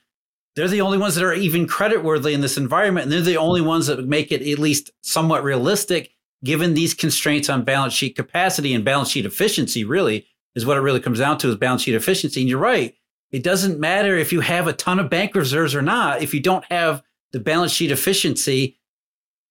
[0.54, 3.04] they're the only ones that are even creditworthy in this environment.
[3.04, 6.10] And they're the only ones that make it at least somewhat realistic
[6.44, 10.82] given these constraints on balance sheet capacity and balance sheet efficiency, really, is what it
[10.82, 12.40] really comes down to is balance sheet efficiency.
[12.40, 12.94] And you're right.
[13.34, 16.22] It doesn't matter if you have a ton of bank reserves or not.
[16.22, 18.78] If you don't have the balance sheet efficiency,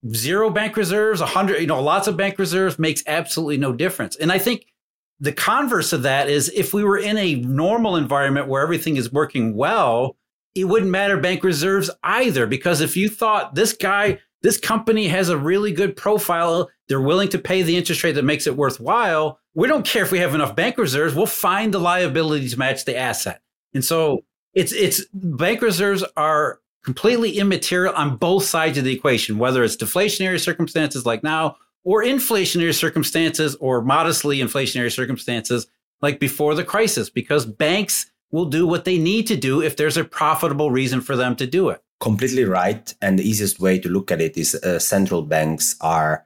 [0.09, 4.15] zero bank reserves, a hundred, you know, lots of bank reserves makes absolutely no difference.
[4.15, 4.67] And I think
[5.19, 9.11] the converse of that is if we were in a normal environment where everything is
[9.11, 10.15] working well,
[10.55, 12.47] it wouldn't matter bank reserves either.
[12.47, 17.27] Because if you thought this guy, this company has a really good profile, they're willing
[17.27, 19.39] to pay the interest rate that makes it worthwhile.
[19.53, 21.13] We don't care if we have enough bank reserves.
[21.13, 23.41] We'll find the liability to match the asset.
[23.73, 29.37] And so it's it's bank reserves are completely immaterial on both sides of the equation,
[29.37, 35.67] whether it's deflationary circumstances like now or inflationary circumstances or modestly inflationary circumstances
[36.01, 39.95] like before the crisis, because banks will do what they need to do if there's
[39.95, 41.81] a profitable reason for them to do it.
[41.99, 42.93] Completely right.
[43.01, 46.25] And the easiest way to look at it is uh, central banks are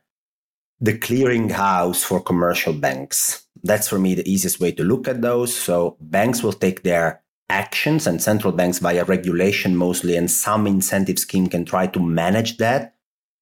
[0.79, 3.45] the clearinghouse for commercial banks.
[3.63, 5.55] That's for me the easiest way to look at those.
[5.55, 11.19] So banks will take their actions and central banks via regulation mostly and some incentive
[11.19, 12.95] scheme can try to manage that.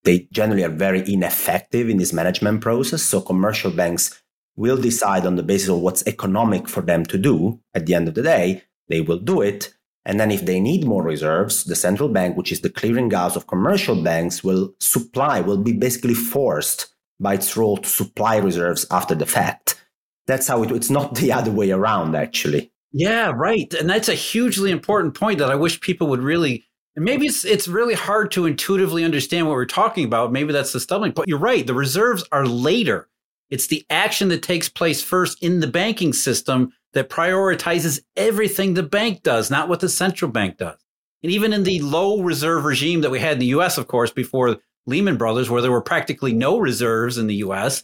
[0.03, 4.21] They generally are very ineffective in this management process so commercial banks
[4.55, 7.59] will decide on the basis of what's economic for them to do.
[7.73, 9.73] At the end of the day they will do it.
[10.07, 13.47] And then if they need more reserves the central bank which is the clearinghouse of
[13.47, 19.15] commercial banks will supply will be basically forced by its role to supply reserves after
[19.15, 19.83] the fact.
[20.27, 23.73] That's how it, it's not the other way around actually yeah, right.
[23.73, 27.43] And that's a hugely important point that I wish people would really and maybe it's
[27.43, 30.31] it's really hard to intuitively understand what we're talking about.
[30.31, 31.27] Maybe that's the stumbling point.
[31.27, 31.67] You're right.
[31.67, 33.09] The reserves are later.
[33.49, 38.83] It's the action that takes place first in the banking system that prioritizes everything the
[38.83, 40.77] bank does, not what the central bank does.
[41.21, 44.11] And even in the low reserve regime that we had in the US, of course,
[44.11, 47.83] before Lehman Brothers, where there were practically no reserves in the US,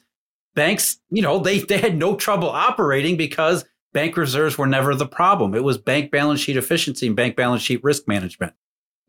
[0.55, 5.05] banks, you know, they, they had no trouble operating because bank reserves were never the
[5.05, 5.53] problem.
[5.55, 8.53] It was bank balance sheet efficiency and bank balance sheet risk management.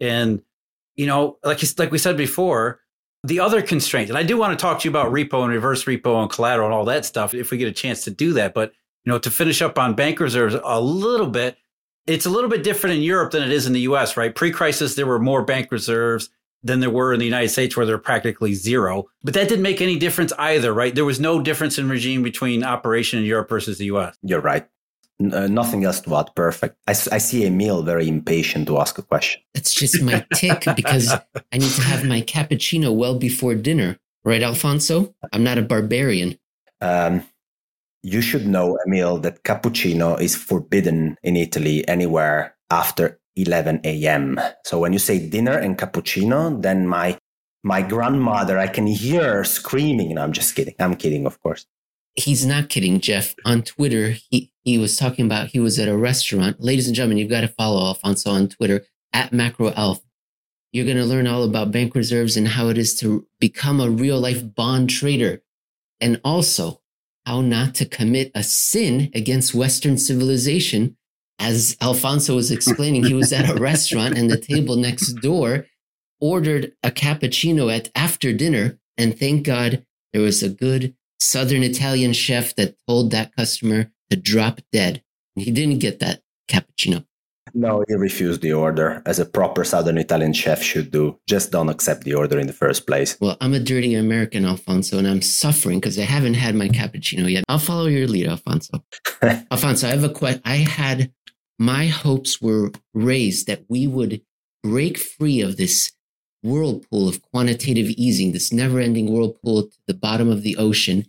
[0.00, 0.42] And,
[0.96, 2.80] you know, like, like we said before,
[3.24, 5.84] the other constraint, and I do want to talk to you about repo and reverse
[5.84, 8.52] repo and collateral and all that stuff if we get a chance to do that.
[8.52, 8.72] But,
[9.04, 11.56] you know, to finish up on bank reserves a little bit,
[12.06, 14.34] it's a little bit different in Europe than it is in the US, right?
[14.34, 16.30] Pre crisis, there were more bank reserves
[16.62, 19.06] than there were in the United States, where they're practically zero.
[19.22, 20.94] But that didn't make any difference either, right?
[20.94, 24.16] There was no difference in regime between operation in Europe versus the US.
[24.22, 24.66] You're right.
[25.20, 26.34] Uh, nothing else to add.
[26.34, 26.76] Perfect.
[26.86, 29.42] I, I see Emil very impatient to ask a question.
[29.54, 33.98] That's just my tick because I need to have my cappuccino well before dinner.
[34.24, 35.14] Right, Alfonso?
[35.32, 36.38] I'm not a barbarian.
[36.80, 37.24] Um,
[38.02, 44.40] you should know, Emil, that cappuccino is forbidden in Italy anywhere after 11 a.m.
[44.64, 47.18] So when you say dinner and cappuccino, then my
[47.64, 50.14] my grandmother, I can hear her screaming.
[50.14, 50.74] No, I'm just kidding.
[50.80, 51.64] I'm kidding, of course.
[52.14, 53.34] He's not kidding, Jeff.
[53.44, 56.60] On Twitter, he, he was talking about he was at a restaurant.
[56.60, 60.00] Ladies and gentlemen, you've got to follow Alfonso on Twitter at MacroAlf.
[60.72, 63.90] You're going to learn all about bank reserves and how it is to become a
[63.90, 65.42] real life bond trader.
[66.00, 66.80] And also
[67.26, 70.96] how not to commit a sin against Western civilization.
[71.38, 75.66] As Alfonso was explaining, he was at a restaurant and the table next door
[76.20, 78.78] ordered a cappuccino at after dinner.
[78.96, 84.16] And thank God there was a good Southern Italian chef that told that customer to
[84.16, 85.02] drop dead.
[85.34, 87.06] He didn't get that cappuccino.
[87.54, 91.18] No, he refused the order, as a proper Southern Italian chef should do.
[91.26, 93.16] Just don't accept the order in the first place.
[93.20, 97.30] Well, I'm a dirty American, Alfonso, and I'm suffering because I haven't had my cappuccino
[97.30, 97.44] yet.
[97.48, 98.84] I'll follow your lead, Alfonso.
[99.50, 100.42] Alfonso, I have a question.
[100.44, 101.12] I had
[101.58, 104.22] my hopes were raised that we would
[104.62, 105.92] break free of this
[106.42, 111.06] whirlpool of quantitative easing, this never ending whirlpool to the bottom of the ocean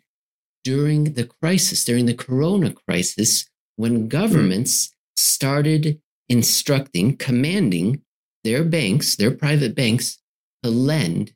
[0.63, 6.00] during the crisis, during the corona crisis, when governments started
[6.34, 8.02] instructing, commanding
[8.43, 10.19] their banks, their private banks,
[10.63, 11.34] to lend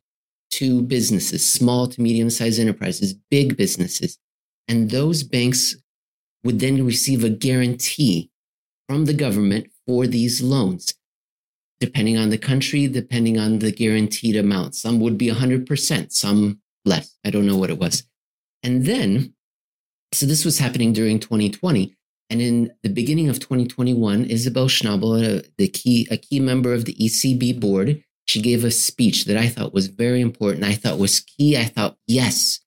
[0.50, 4.18] to businesses, small to medium sized enterprises, big businesses.
[4.68, 5.76] And those banks
[6.44, 8.32] would then receive a guarantee
[8.90, 10.94] from the government for these loans,
[11.80, 14.76] depending on the country, depending on the guaranteed amount.
[14.76, 17.18] Some would be 100%, some less.
[17.24, 18.04] I don't know what it was.
[18.64, 19.34] And then,
[20.12, 21.94] so this was happening during 2020.
[22.30, 26.96] And in the beginning of 2021, Isabel Schnabel, the key, a key member of the
[26.96, 30.66] ECB board, she gave a speech that I thought was very important.
[30.66, 31.58] I thought was key.
[31.58, 32.60] I thought, yes,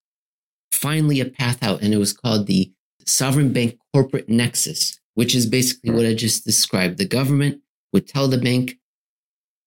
[0.73, 1.83] finally a path out.
[1.83, 2.73] And it was called the
[3.07, 6.96] Sovereign Bank Corporate Nexus, which is basically what I just described.
[6.96, 7.61] The government
[7.92, 8.79] would tell the bank,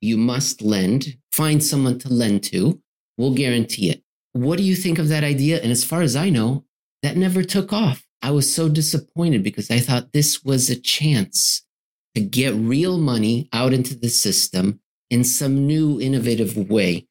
[0.02, 2.82] you must lend, find someone to lend to,
[3.18, 4.04] we'll guarantee it.
[4.32, 5.62] What do you think of that idea?
[5.62, 6.66] And as far as I know,
[7.04, 8.04] that never took off.
[8.24, 11.62] I was so disappointed because I thought this was a chance
[12.16, 17.06] to get real money out into the system in some new innovative way.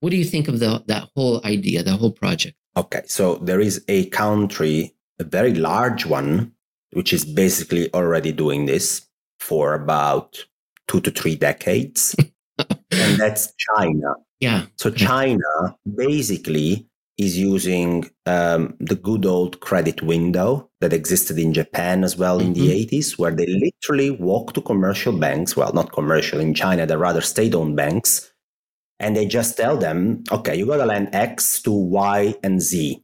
[0.00, 2.54] What do you think of the, that whole idea, the whole project?
[2.76, 6.52] Okay, so there is a country, a very large one,
[6.92, 9.06] which is basically already doing this
[9.40, 10.44] for about
[10.86, 12.14] two to three decades,
[12.90, 14.14] and that's China.
[14.40, 14.66] Yeah.
[14.76, 16.87] So China basically
[17.18, 22.54] is using um, the good old credit window that existed in Japan as well in
[22.54, 22.62] mm-hmm.
[22.62, 25.56] the 80s, where they literally walk to commercial banks.
[25.56, 28.32] Well, not commercial in China, they're rather state owned banks.
[29.00, 33.02] And they just tell them, okay, you got to lend X to Y and Z.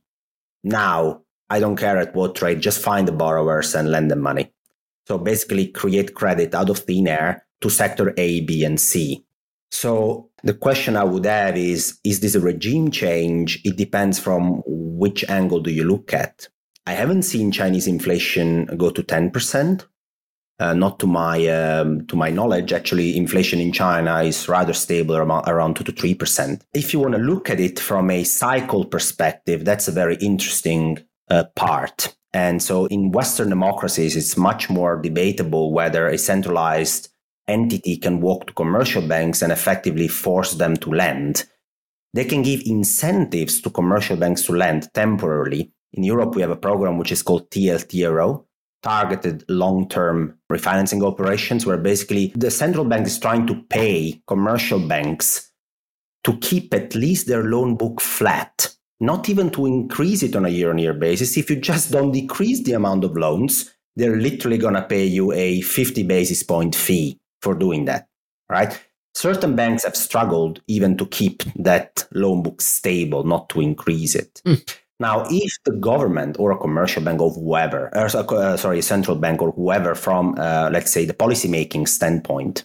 [0.62, 4.52] Now, I don't care at what rate, just find the borrowers and lend them money.
[5.06, 9.24] So basically, create credit out of thin air to sector A, B, and C.
[9.70, 13.60] So the question I would have is Is this a regime change?
[13.64, 16.48] It depends from which angle do you look at.
[16.86, 19.86] I haven't seen Chinese inflation go to 10%.
[20.60, 25.16] Uh, not to my um, to my knowledge, actually, inflation in China is rather stable
[25.16, 26.64] around, two to three percent.
[26.72, 31.00] If you want to look at it from a cycle perspective, that's a very interesting
[31.28, 32.14] uh, part.
[32.32, 37.08] And so, in Western democracies, it's much more debatable whether a centralized
[37.48, 41.44] entity can walk to commercial banks and effectively force them to lend.
[42.12, 45.72] They can give incentives to commercial banks to lend temporarily.
[45.92, 48.44] In Europe, we have a program which is called TLTRO,
[48.82, 54.78] targeted long term refinancing operations, where basically the central bank is trying to pay commercial
[54.78, 55.50] banks
[56.22, 60.50] to keep at least their loan book flat, not even to increase it on a
[60.50, 61.36] year on year basis.
[61.36, 65.32] If you just don't decrease the amount of loans, they're literally going to pay you
[65.32, 68.08] a 50 basis point fee for doing that,
[68.50, 68.72] right?
[69.14, 74.42] Certain banks have struggled even to keep that loan book stable, not to increase it.
[74.44, 74.76] Mm.
[75.00, 79.16] Now, if the government or a commercial bank or whoever, or, uh, sorry, a central
[79.16, 82.64] bank or whoever from, uh, let's say, the policymaking standpoint,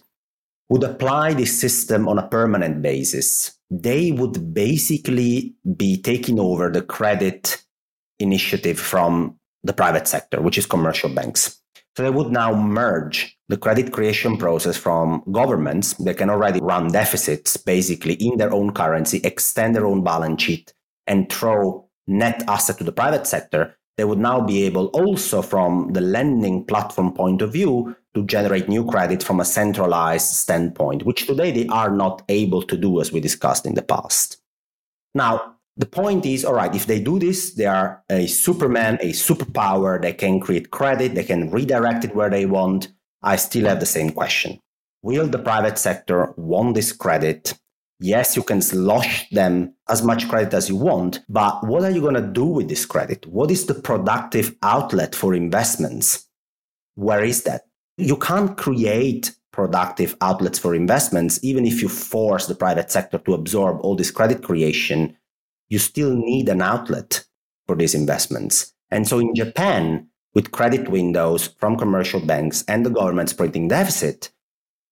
[0.70, 6.82] would apply this system on a permanent basis, they would basically be taking over the
[6.82, 7.62] credit
[8.20, 11.59] initiative from the private sector, which is commercial banks.
[11.96, 16.88] So they would now merge the credit creation process from governments that can already run
[16.88, 20.72] deficits basically in their own currency, extend their own balance sheet,
[21.06, 23.76] and throw net asset to the private sector.
[23.96, 28.68] They would now be able also from the lending platform point of view to generate
[28.68, 33.12] new credit from a centralized standpoint, which today they are not able to do as
[33.12, 34.38] we discussed in the past.
[35.14, 39.12] Now, the point is all right if they do this they are a superman a
[39.12, 40.00] superpower.
[40.00, 41.14] They can create credit.
[41.14, 42.88] They can redirect it where they want.
[43.22, 44.60] I still have the same question.
[45.02, 47.54] Will the private sector want this credit?
[47.98, 52.02] Yes you can slosh them as much credit as you want but what are you
[52.02, 53.26] going to do with this credit?
[53.26, 56.26] What is the productive outlet for investments?
[56.94, 57.62] Where is that?
[57.96, 63.34] You can't create productive outlets for investments even if you force the private sector to
[63.34, 65.16] absorb all this credit creation
[65.70, 67.24] you still need an outlet
[67.66, 68.74] for these investments.
[68.90, 74.30] And so in Japan, with credit windows from commercial banks and the government's printing deficit,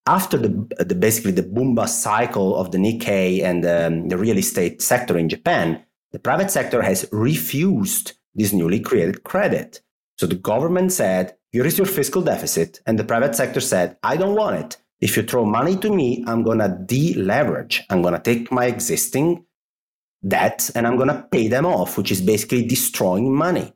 [0.06, 0.48] after the,
[0.82, 5.18] the basically the boom bust cycle of the Nikkei and um, the real estate sector
[5.18, 9.82] in Japan, the private sector has refused this newly created credit.
[10.16, 12.80] So the government said, here is your fiscal deficit.
[12.86, 14.76] And the private sector said, I don't want it.
[15.00, 17.82] If you throw money to me, I'm going to deleverage.
[17.90, 19.44] I'm going to take my existing
[20.26, 23.72] debt and I'm going to pay them off, which is basically destroying money.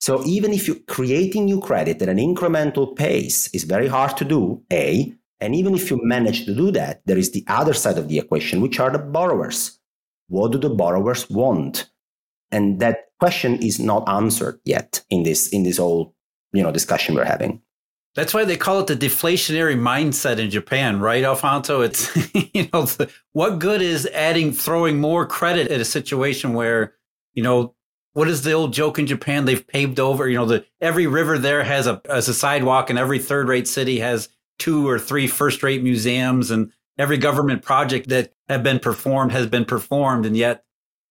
[0.00, 4.24] So even if you're creating new credit at an incremental pace is very hard to
[4.24, 7.98] do, A, and even if you manage to do that, there is the other side
[7.98, 9.78] of the equation, which are the borrowers.
[10.28, 11.90] What do the borrowers want?
[12.50, 16.14] And that question is not answered yet in this in this whole
[16.52, 17.62] you know discussion we're having.
[18.14, 21.80] That's why they call it the deflationary mindset in Japan, right, Alfonso?
[21.80, 22.14] It's,
[22.54, 22.86] you know,
[23.32, 26.94] what good is adding, throwing more credit at a situation where,
[27.32, 27.74] you know,
[28.12, 29.46] what is the old joke in Japan?
[29.46, 32.98] They've paved over, you know, the every river there has a, has a sidewalk and
[32.98, 38.10] every third rate city has two or three first rate museums and every government project
[38.10, 40.26] that have been performed has been performed.
[40.26, 40.64] And yet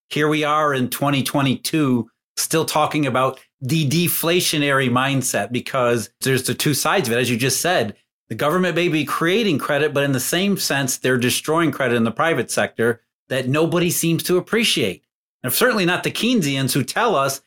[0.10, 6.74] here we are in 2022 still talking about the deflationary mindset because there's the two
[6.74, 7.20] sides of it.
[7.20, 7.96] As you just said,
[8.30, 12.04] the government may be creating credit, but in the same sense, they're destroying credit in
[12.04, 15.04] the private sector that nobody seems to appreciate.
[15.44, 17.42] And certainly not the Keynesians who tell us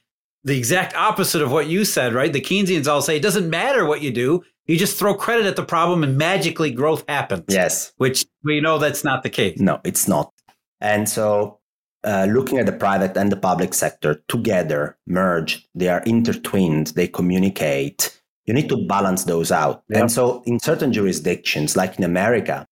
[0.45, 2.33] the exact opposite of what you said, right?
[2.33, 4.45] The Keynesians all say it doesn't matter what you do.
[4.67, 7.45] You just throw credit at the problem and magically growth happens.
[7.49, 7.93] Yes.
[7.97, 9.59] Which we know that's not the case.
[9.59, 10.33] No, it's not.
[10.81, 11.61] And so
[12.05, 17.09] uh, looking at the private and the public sector together, merge, they are intertwined, they
[17.09, 18.21] communicate.
[18.47, 19.83] You need to balance those out.
[19.89, 20.01] Yeah.
[20.01, 22.67] And so, in certain jurisdictions, like in America,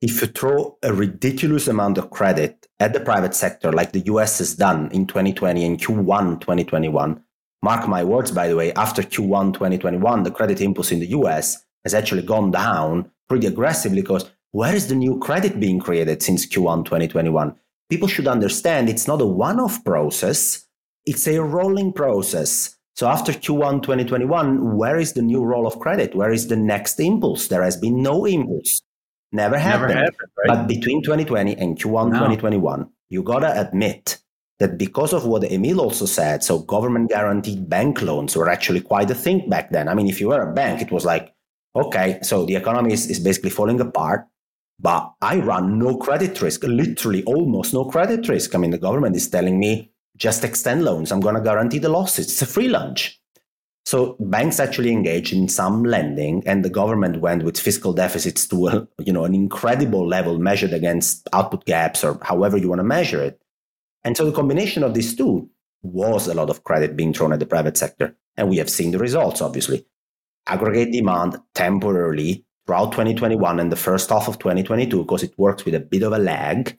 [0.00, 4.38] if you throw a ridiculous amount of credit at the private sector, like the US
[4.38, 7.22] has done in 2020 and Q1 2021,
[7.62, 11.64] mark my words, by the way, after Q1 2021, the credit impulse in the US
[11.84, 16.46] has actually gone down pretty aggressively because where is the new credit being created since
[16.46, 17.54] Q1 2021?
[17.90, 20.64] People should understand it's not a one off process,
[21.04, 22.76] it's a rolling process.
[22.94, 26.14] So after Q1 2021, where is the new roll of credit?
[26.14, 27.48] Where is the next impulse?
[27.48, 28.82] There has been no impulse.
[29.32, 29.94] Never happened.
[29.94, 30.48] Never happened right?
[30.48, 32.18] But between 2020 and Q1 no.
[32.18, 34.18] 2021, you gotta admit
[34.58, 39.10] that because of what Emil also said, so government guaranteed bank loans were actually quite
[39.10, 39.88] a thing back then.
[39.88, 41.32] I mean, if you were a bank, it was like,
[41.74, 44.26] okay, so the economy is, is basically falling apart
[44.80, 48.54] but I run no credit risk, literally almost no credit risk.
[48.54, 51.12] I mean, the government is telling me just extend loans.
[51.12, 52.26] I'm going to guarantee the losses.
[52.26, 53.20] It's a free lunch.
[53.84, 58.68] So banks actually engaged in some lending, and the government went with fiscal deficits to
[58.68, 62.84] a, you know an incredible level measured against output gaps or however you want to
[62.84, 63.40] measure it.
[64.04, 65.50] And so the combination of these two
[65.82, 68.92] was a lot of credit being thrown at the private sector, and we have seen
[68.92, 69.40] the results.
[69.40, 69.86] Obviously,
[70.46, 75.74] aggregate demand temporarily throughout 2021 and the first half of 2022, because it works with
[75.74, 76.78] a bit of a lag,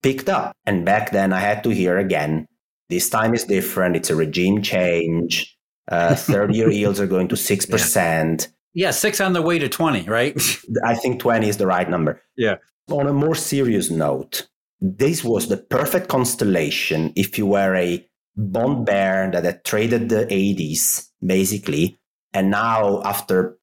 [0.00, 0.56] picked up.
[0.64, 2.46] And back then I had to hear again,
[2.88, 3.96] this time is different.
[3.96, 5.56] It's a regime change.
[5.90, 8.40] Uh, 30 year yields are going to 6%.
[8.74, 8.86] Yeah.
[8.86, 10.40] yeah, six on the way to 20, right?
[10.84, 12.22] I think 20 is the right number.
[12.36, 12.58] Yeah.
[12.88, 14.46] On a more serious note,
[14.80, 18.06] this was the perfect constellation if you were a
[18.36, 21.98] bond bear that had traded the 80s, basically.
[22.32, 23.58] And now, after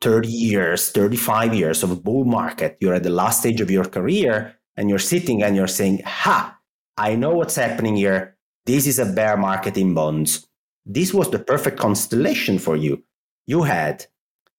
[0.00, 3.84] 30 years, 35 years of a bull market, you're at the last stage of your
[3.84, 6.58] career and you're sitting and you're saying, Ha,
[6.96, 8.36] I know what's happening here.
[8.66, 10.46] This is a bear market in bonds.
[10.84, 13.02] This was the perfect constellation for you.
[13.46, 14.06] You had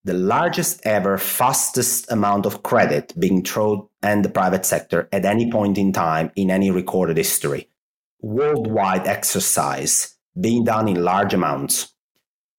[0.03, 5.51] the largest ever, fastest amount of credit being thrown in the private sector at any
[5.51, 7.69] point in time in any recorded history.
[8.21, 11.93] Worldwide exercise being done in large amounts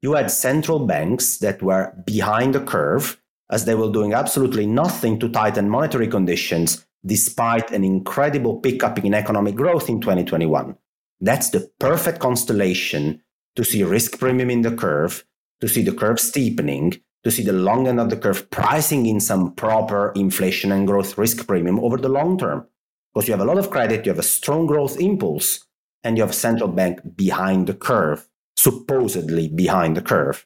[0.03, 3.21] you had central banks that were behind the curve
[3.51, 9.15] as they were doing absolutely nothing to tighten monetary conditions despite an incredible pickup in
[9.15, 10.77] economic growth in 2021.
[11.21, 13.23] That's the perfect constellation
[13.57, 15.25] to see risk premium in the curve,
[15.61, 19.21] to see the curve steepening, to see the long end of the curve pricing in
[19.21, 22.67] some proper inflation and growth risk premium over the long term.
[23.13, 25.67] Because you have a lot of credit, you have a strong growth impulse,
[26.05, 28.29] and you have a central bank behind the curve,
[28.59, 30.45] supposedly behind the curve.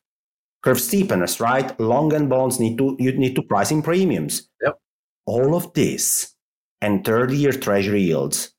[0.63, 1.79] Curve steepness, right?
[1.81, 4.49] Long end bonds need to you need to price in premiums.
[4.63, 4.79] Yep.
[5.27, 6.35] All of this
[6.81, 8.53] and 30 year treasury yields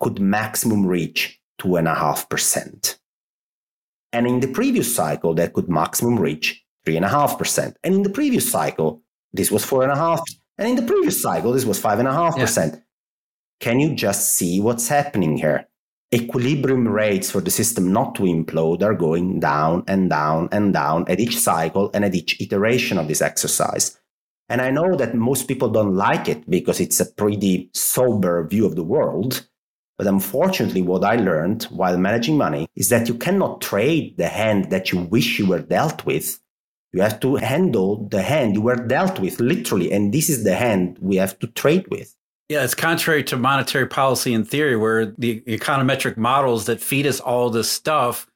[0.00, 2.98] could maximum reach 2.5%.
[4.12, 7.74] And in the previous cycle, that could maximum reach 3.5%.
[7.84, 9.02] And in the previous cycle,
[9.32, 10.20] this was 4.5.
[10.58, 12.82] And in the previous cycle, this was 5.5%.
[13.60, 15.68] Can you just see what's happening here?
[16.14, 21.04] Equilibrium rates for the system not to implode are going down and down and down
[21.08, 23.98] at each cycle and at each iteration of this exercise.
[24.48, 28.64] And I know that most people don't like it because it's a pretty sober view
[28.64, 29.48] of the world.
[29.98, 34.70] But unfortunately, what I learned while managing money is that you cannot trade the hand
[34.70, 36.38] that you wish you were dealt with.
[36.92, 39.90] You have to handle the hand you were dealt with, literally.
[39.90, 42.14] And this is the hand we have to trade with.
[42.48, 47.18] Yeah, it's contrary to monetary policy in theory, where the econometric models that feed us
[47.18, 48.26] all this stuff,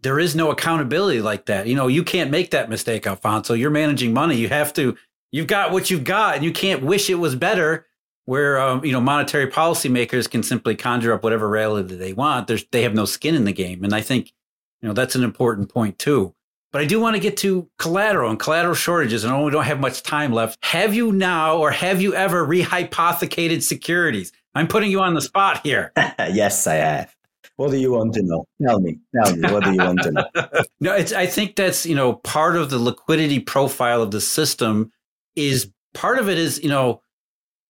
[0.00, 1.66] there is no accountability like that.
[1.66, 3.54] You know, you can't make that mistake, Alfonso.
[3.54, 4.36] You're managing money.
[4.36, 4.96] You have to,
[5.30, 7.86] you've got what you've got, and you can't wish it was better
[8.24, 12.46] where um, you know monetary policymakers can simply conjure up whatever reality they want.
[12.46, 14.32] There's they have no skin in the game, and I think
[14.80, 16.34] you know that's an important point too.
[16.72, 19.64] But I do want to get to collateral and collateral shortages, and I we don't
[19.64, 20.58] have much time left.
[20.64, 24.32] Have you now, or have you ever rehypothecated securities?
[24.54, 25.92] I'm putting you on the spot here.
[26.18, 27.14] yes, I have.
[27.56, 28.46] What do you want to know?
[28.66, 28.98] Tell me.
[29.14, 29.52] Tell me.
[29.52, 30.24] What do you want to know?
[30.80, 31.12] no, it's.
[31.12, 34.90] I think that's you know part of the liquidity profile of the system
[35.36, 37.02] is part of it is you know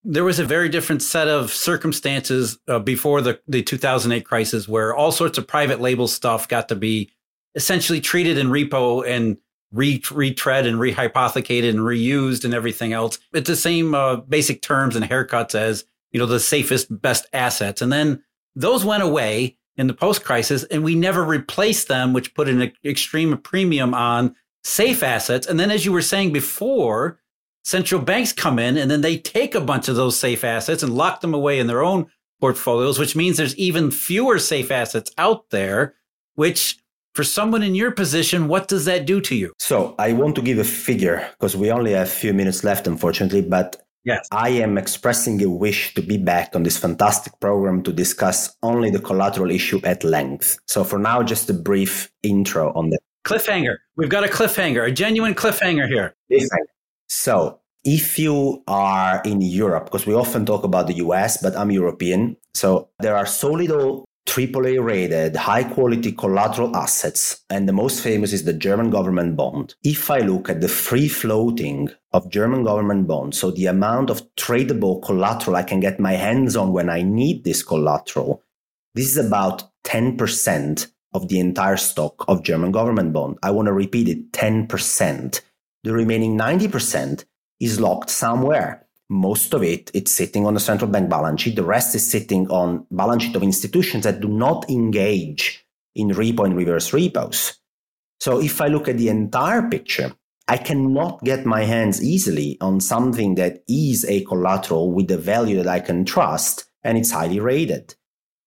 [0.05, 4.93] there was a very different set of circumstances uh, before the, the 2008 crisis where
[4.93, 7.09] all sorts of private label stuff got to be
[7.55, 9.37] essentially treated in repo and
[9.71, 13.19] re- retread and rehypothecated and reused and everything else.
[13.33, 17.81] It's the same uh, basic terms and haircuts as, you know, the safest, best assets.
[17.81, 18.23] And then
[18.55, 22.71] those went away in the post crisis and we never replaced them, which put an
[22.85, 25.47] extreme premium on safe assets.
[25.47, 27.19] And then, as you were saying before,
[27.63, 30.95] central banks come in and then they take a bunch of those safe assets and
[30.95, 32.07] lock them away in their own
[32.39, 35.95] portfolios, which means there's even fewer safe assets out there,
[36.35, 36.77] which
[37.13, 39.53] for someone in your position, what does that do to you?
[39.59, 42.87] So I want to give a figure because we only have a few minutes left,
[42.87, 44.27] unfortunately, but Yes.
[44.33, 48.89] I am expressing a wish to be back on this fantastic program to discuss only
[48.89, 50.57] the collateral issue at length.
[50.67, 52.99] So for now, just a brief intro on that.
[53.25, 53.77] Cliffhanger.
[53.95, 56.13] We've got a cliffhanger, a genuine cliffhanger here.
[57.07, 61.71] So, if you are in Europe, because we often talk about the US, but I'm
[61.71, 63.71] European, so there are solid
[64.25, 69.75] AAA rated, high quality collateral assets, and the most famous is the German government bond.
[69.83, 74.23] If I look at the free floating of German government bonds, so the amount of
[74.35, 78.41] tradable collateral I can get my hands on when I need this collateral,
[78.95, 83.37] this is about 10% of the entire stock of German government bond.
[83.43, 85.41] I want to repeat it 10%.
[85.83, 87.25] The remaining 90%
[87.59, 88.82] is locked somewhere.
[89.09, 91.55] Most of it, it's sitting on the central bank balance sheet.
[91.55, 96.45] The rest is sitting on balance sheet of institutions that do not engage in repo
[96.45, 97.59] and reverse repos.
[98.19, 100.13] So if I look at the entire picture,
[100.47, 105.57] I cannot get my hands easily on something that is a collateral with a value
[105.57, 107.95] that I can trust and it's highly rated.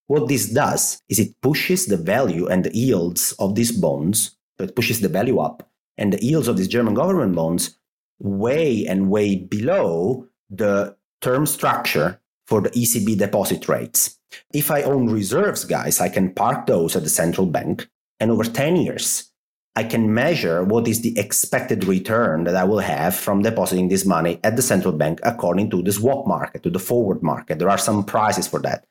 [0.06, 4.64] What this does is it pushes the value and the yields of these bonds, so
[4.64, 7.78] it pushes the value up and the yields of these German government bonds
[8.18, 14.18] way and way below the term structure for the ECB deposit rates.
[14.52, 17.88] If I own reserves, guys, I can park those at the central bank,
[18.20, 19.30] and over 10 years,
[19.74, 24.06] I can measure what is the expected return that I will have from depositing this
[24.06, 27.58] money at the central bank according to the swap market, to the forward market.
[27.58, 28.86] There are some prices for that.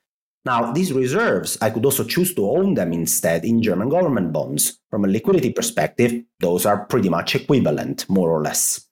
[0.46, 4.80] Now, these reserves, I could also choose to own them instead in German government bonds.
[4.92, 8.86] From a liquidity perspective, those are pretty much equivalent, more or less,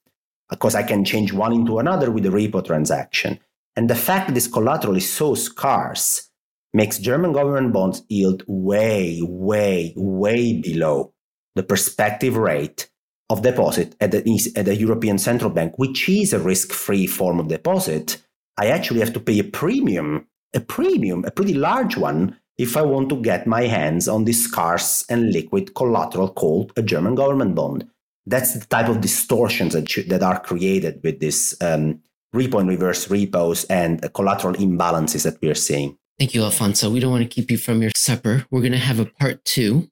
[0.50, 3.40] because I can change one into another with a repo transaction.
[3.76, 6.30] And the fact this collateral is so scarce
[6.74, 11.14] makes German government bonds yield way, way, way below
[11.56, 12.90] the perspective rate
[13.30, 17.40] of deposit at the, at the European Central Bank, which is a risk free form
[17.40, 18.22] of deposit.
[18.58, 22.84] I actually have to pay a premium a premium, a pretty large one, if I
[22.84, 27.56] want to get my hands on this scarce and liquid collateral called a German government
[27.56, 27.88] bond.
[28.26, 32.00] That's the type of distortions that, that are created with this um,
[32.34, 35.98] repo and reverse repos and collateral imbalances that we are seeing.
[36.20, 36.90] Thank you, Alfonso.
[36.90, 38.46] We don't want to keep you from your supper.
[38.50, 39.90] We're going to have a part two.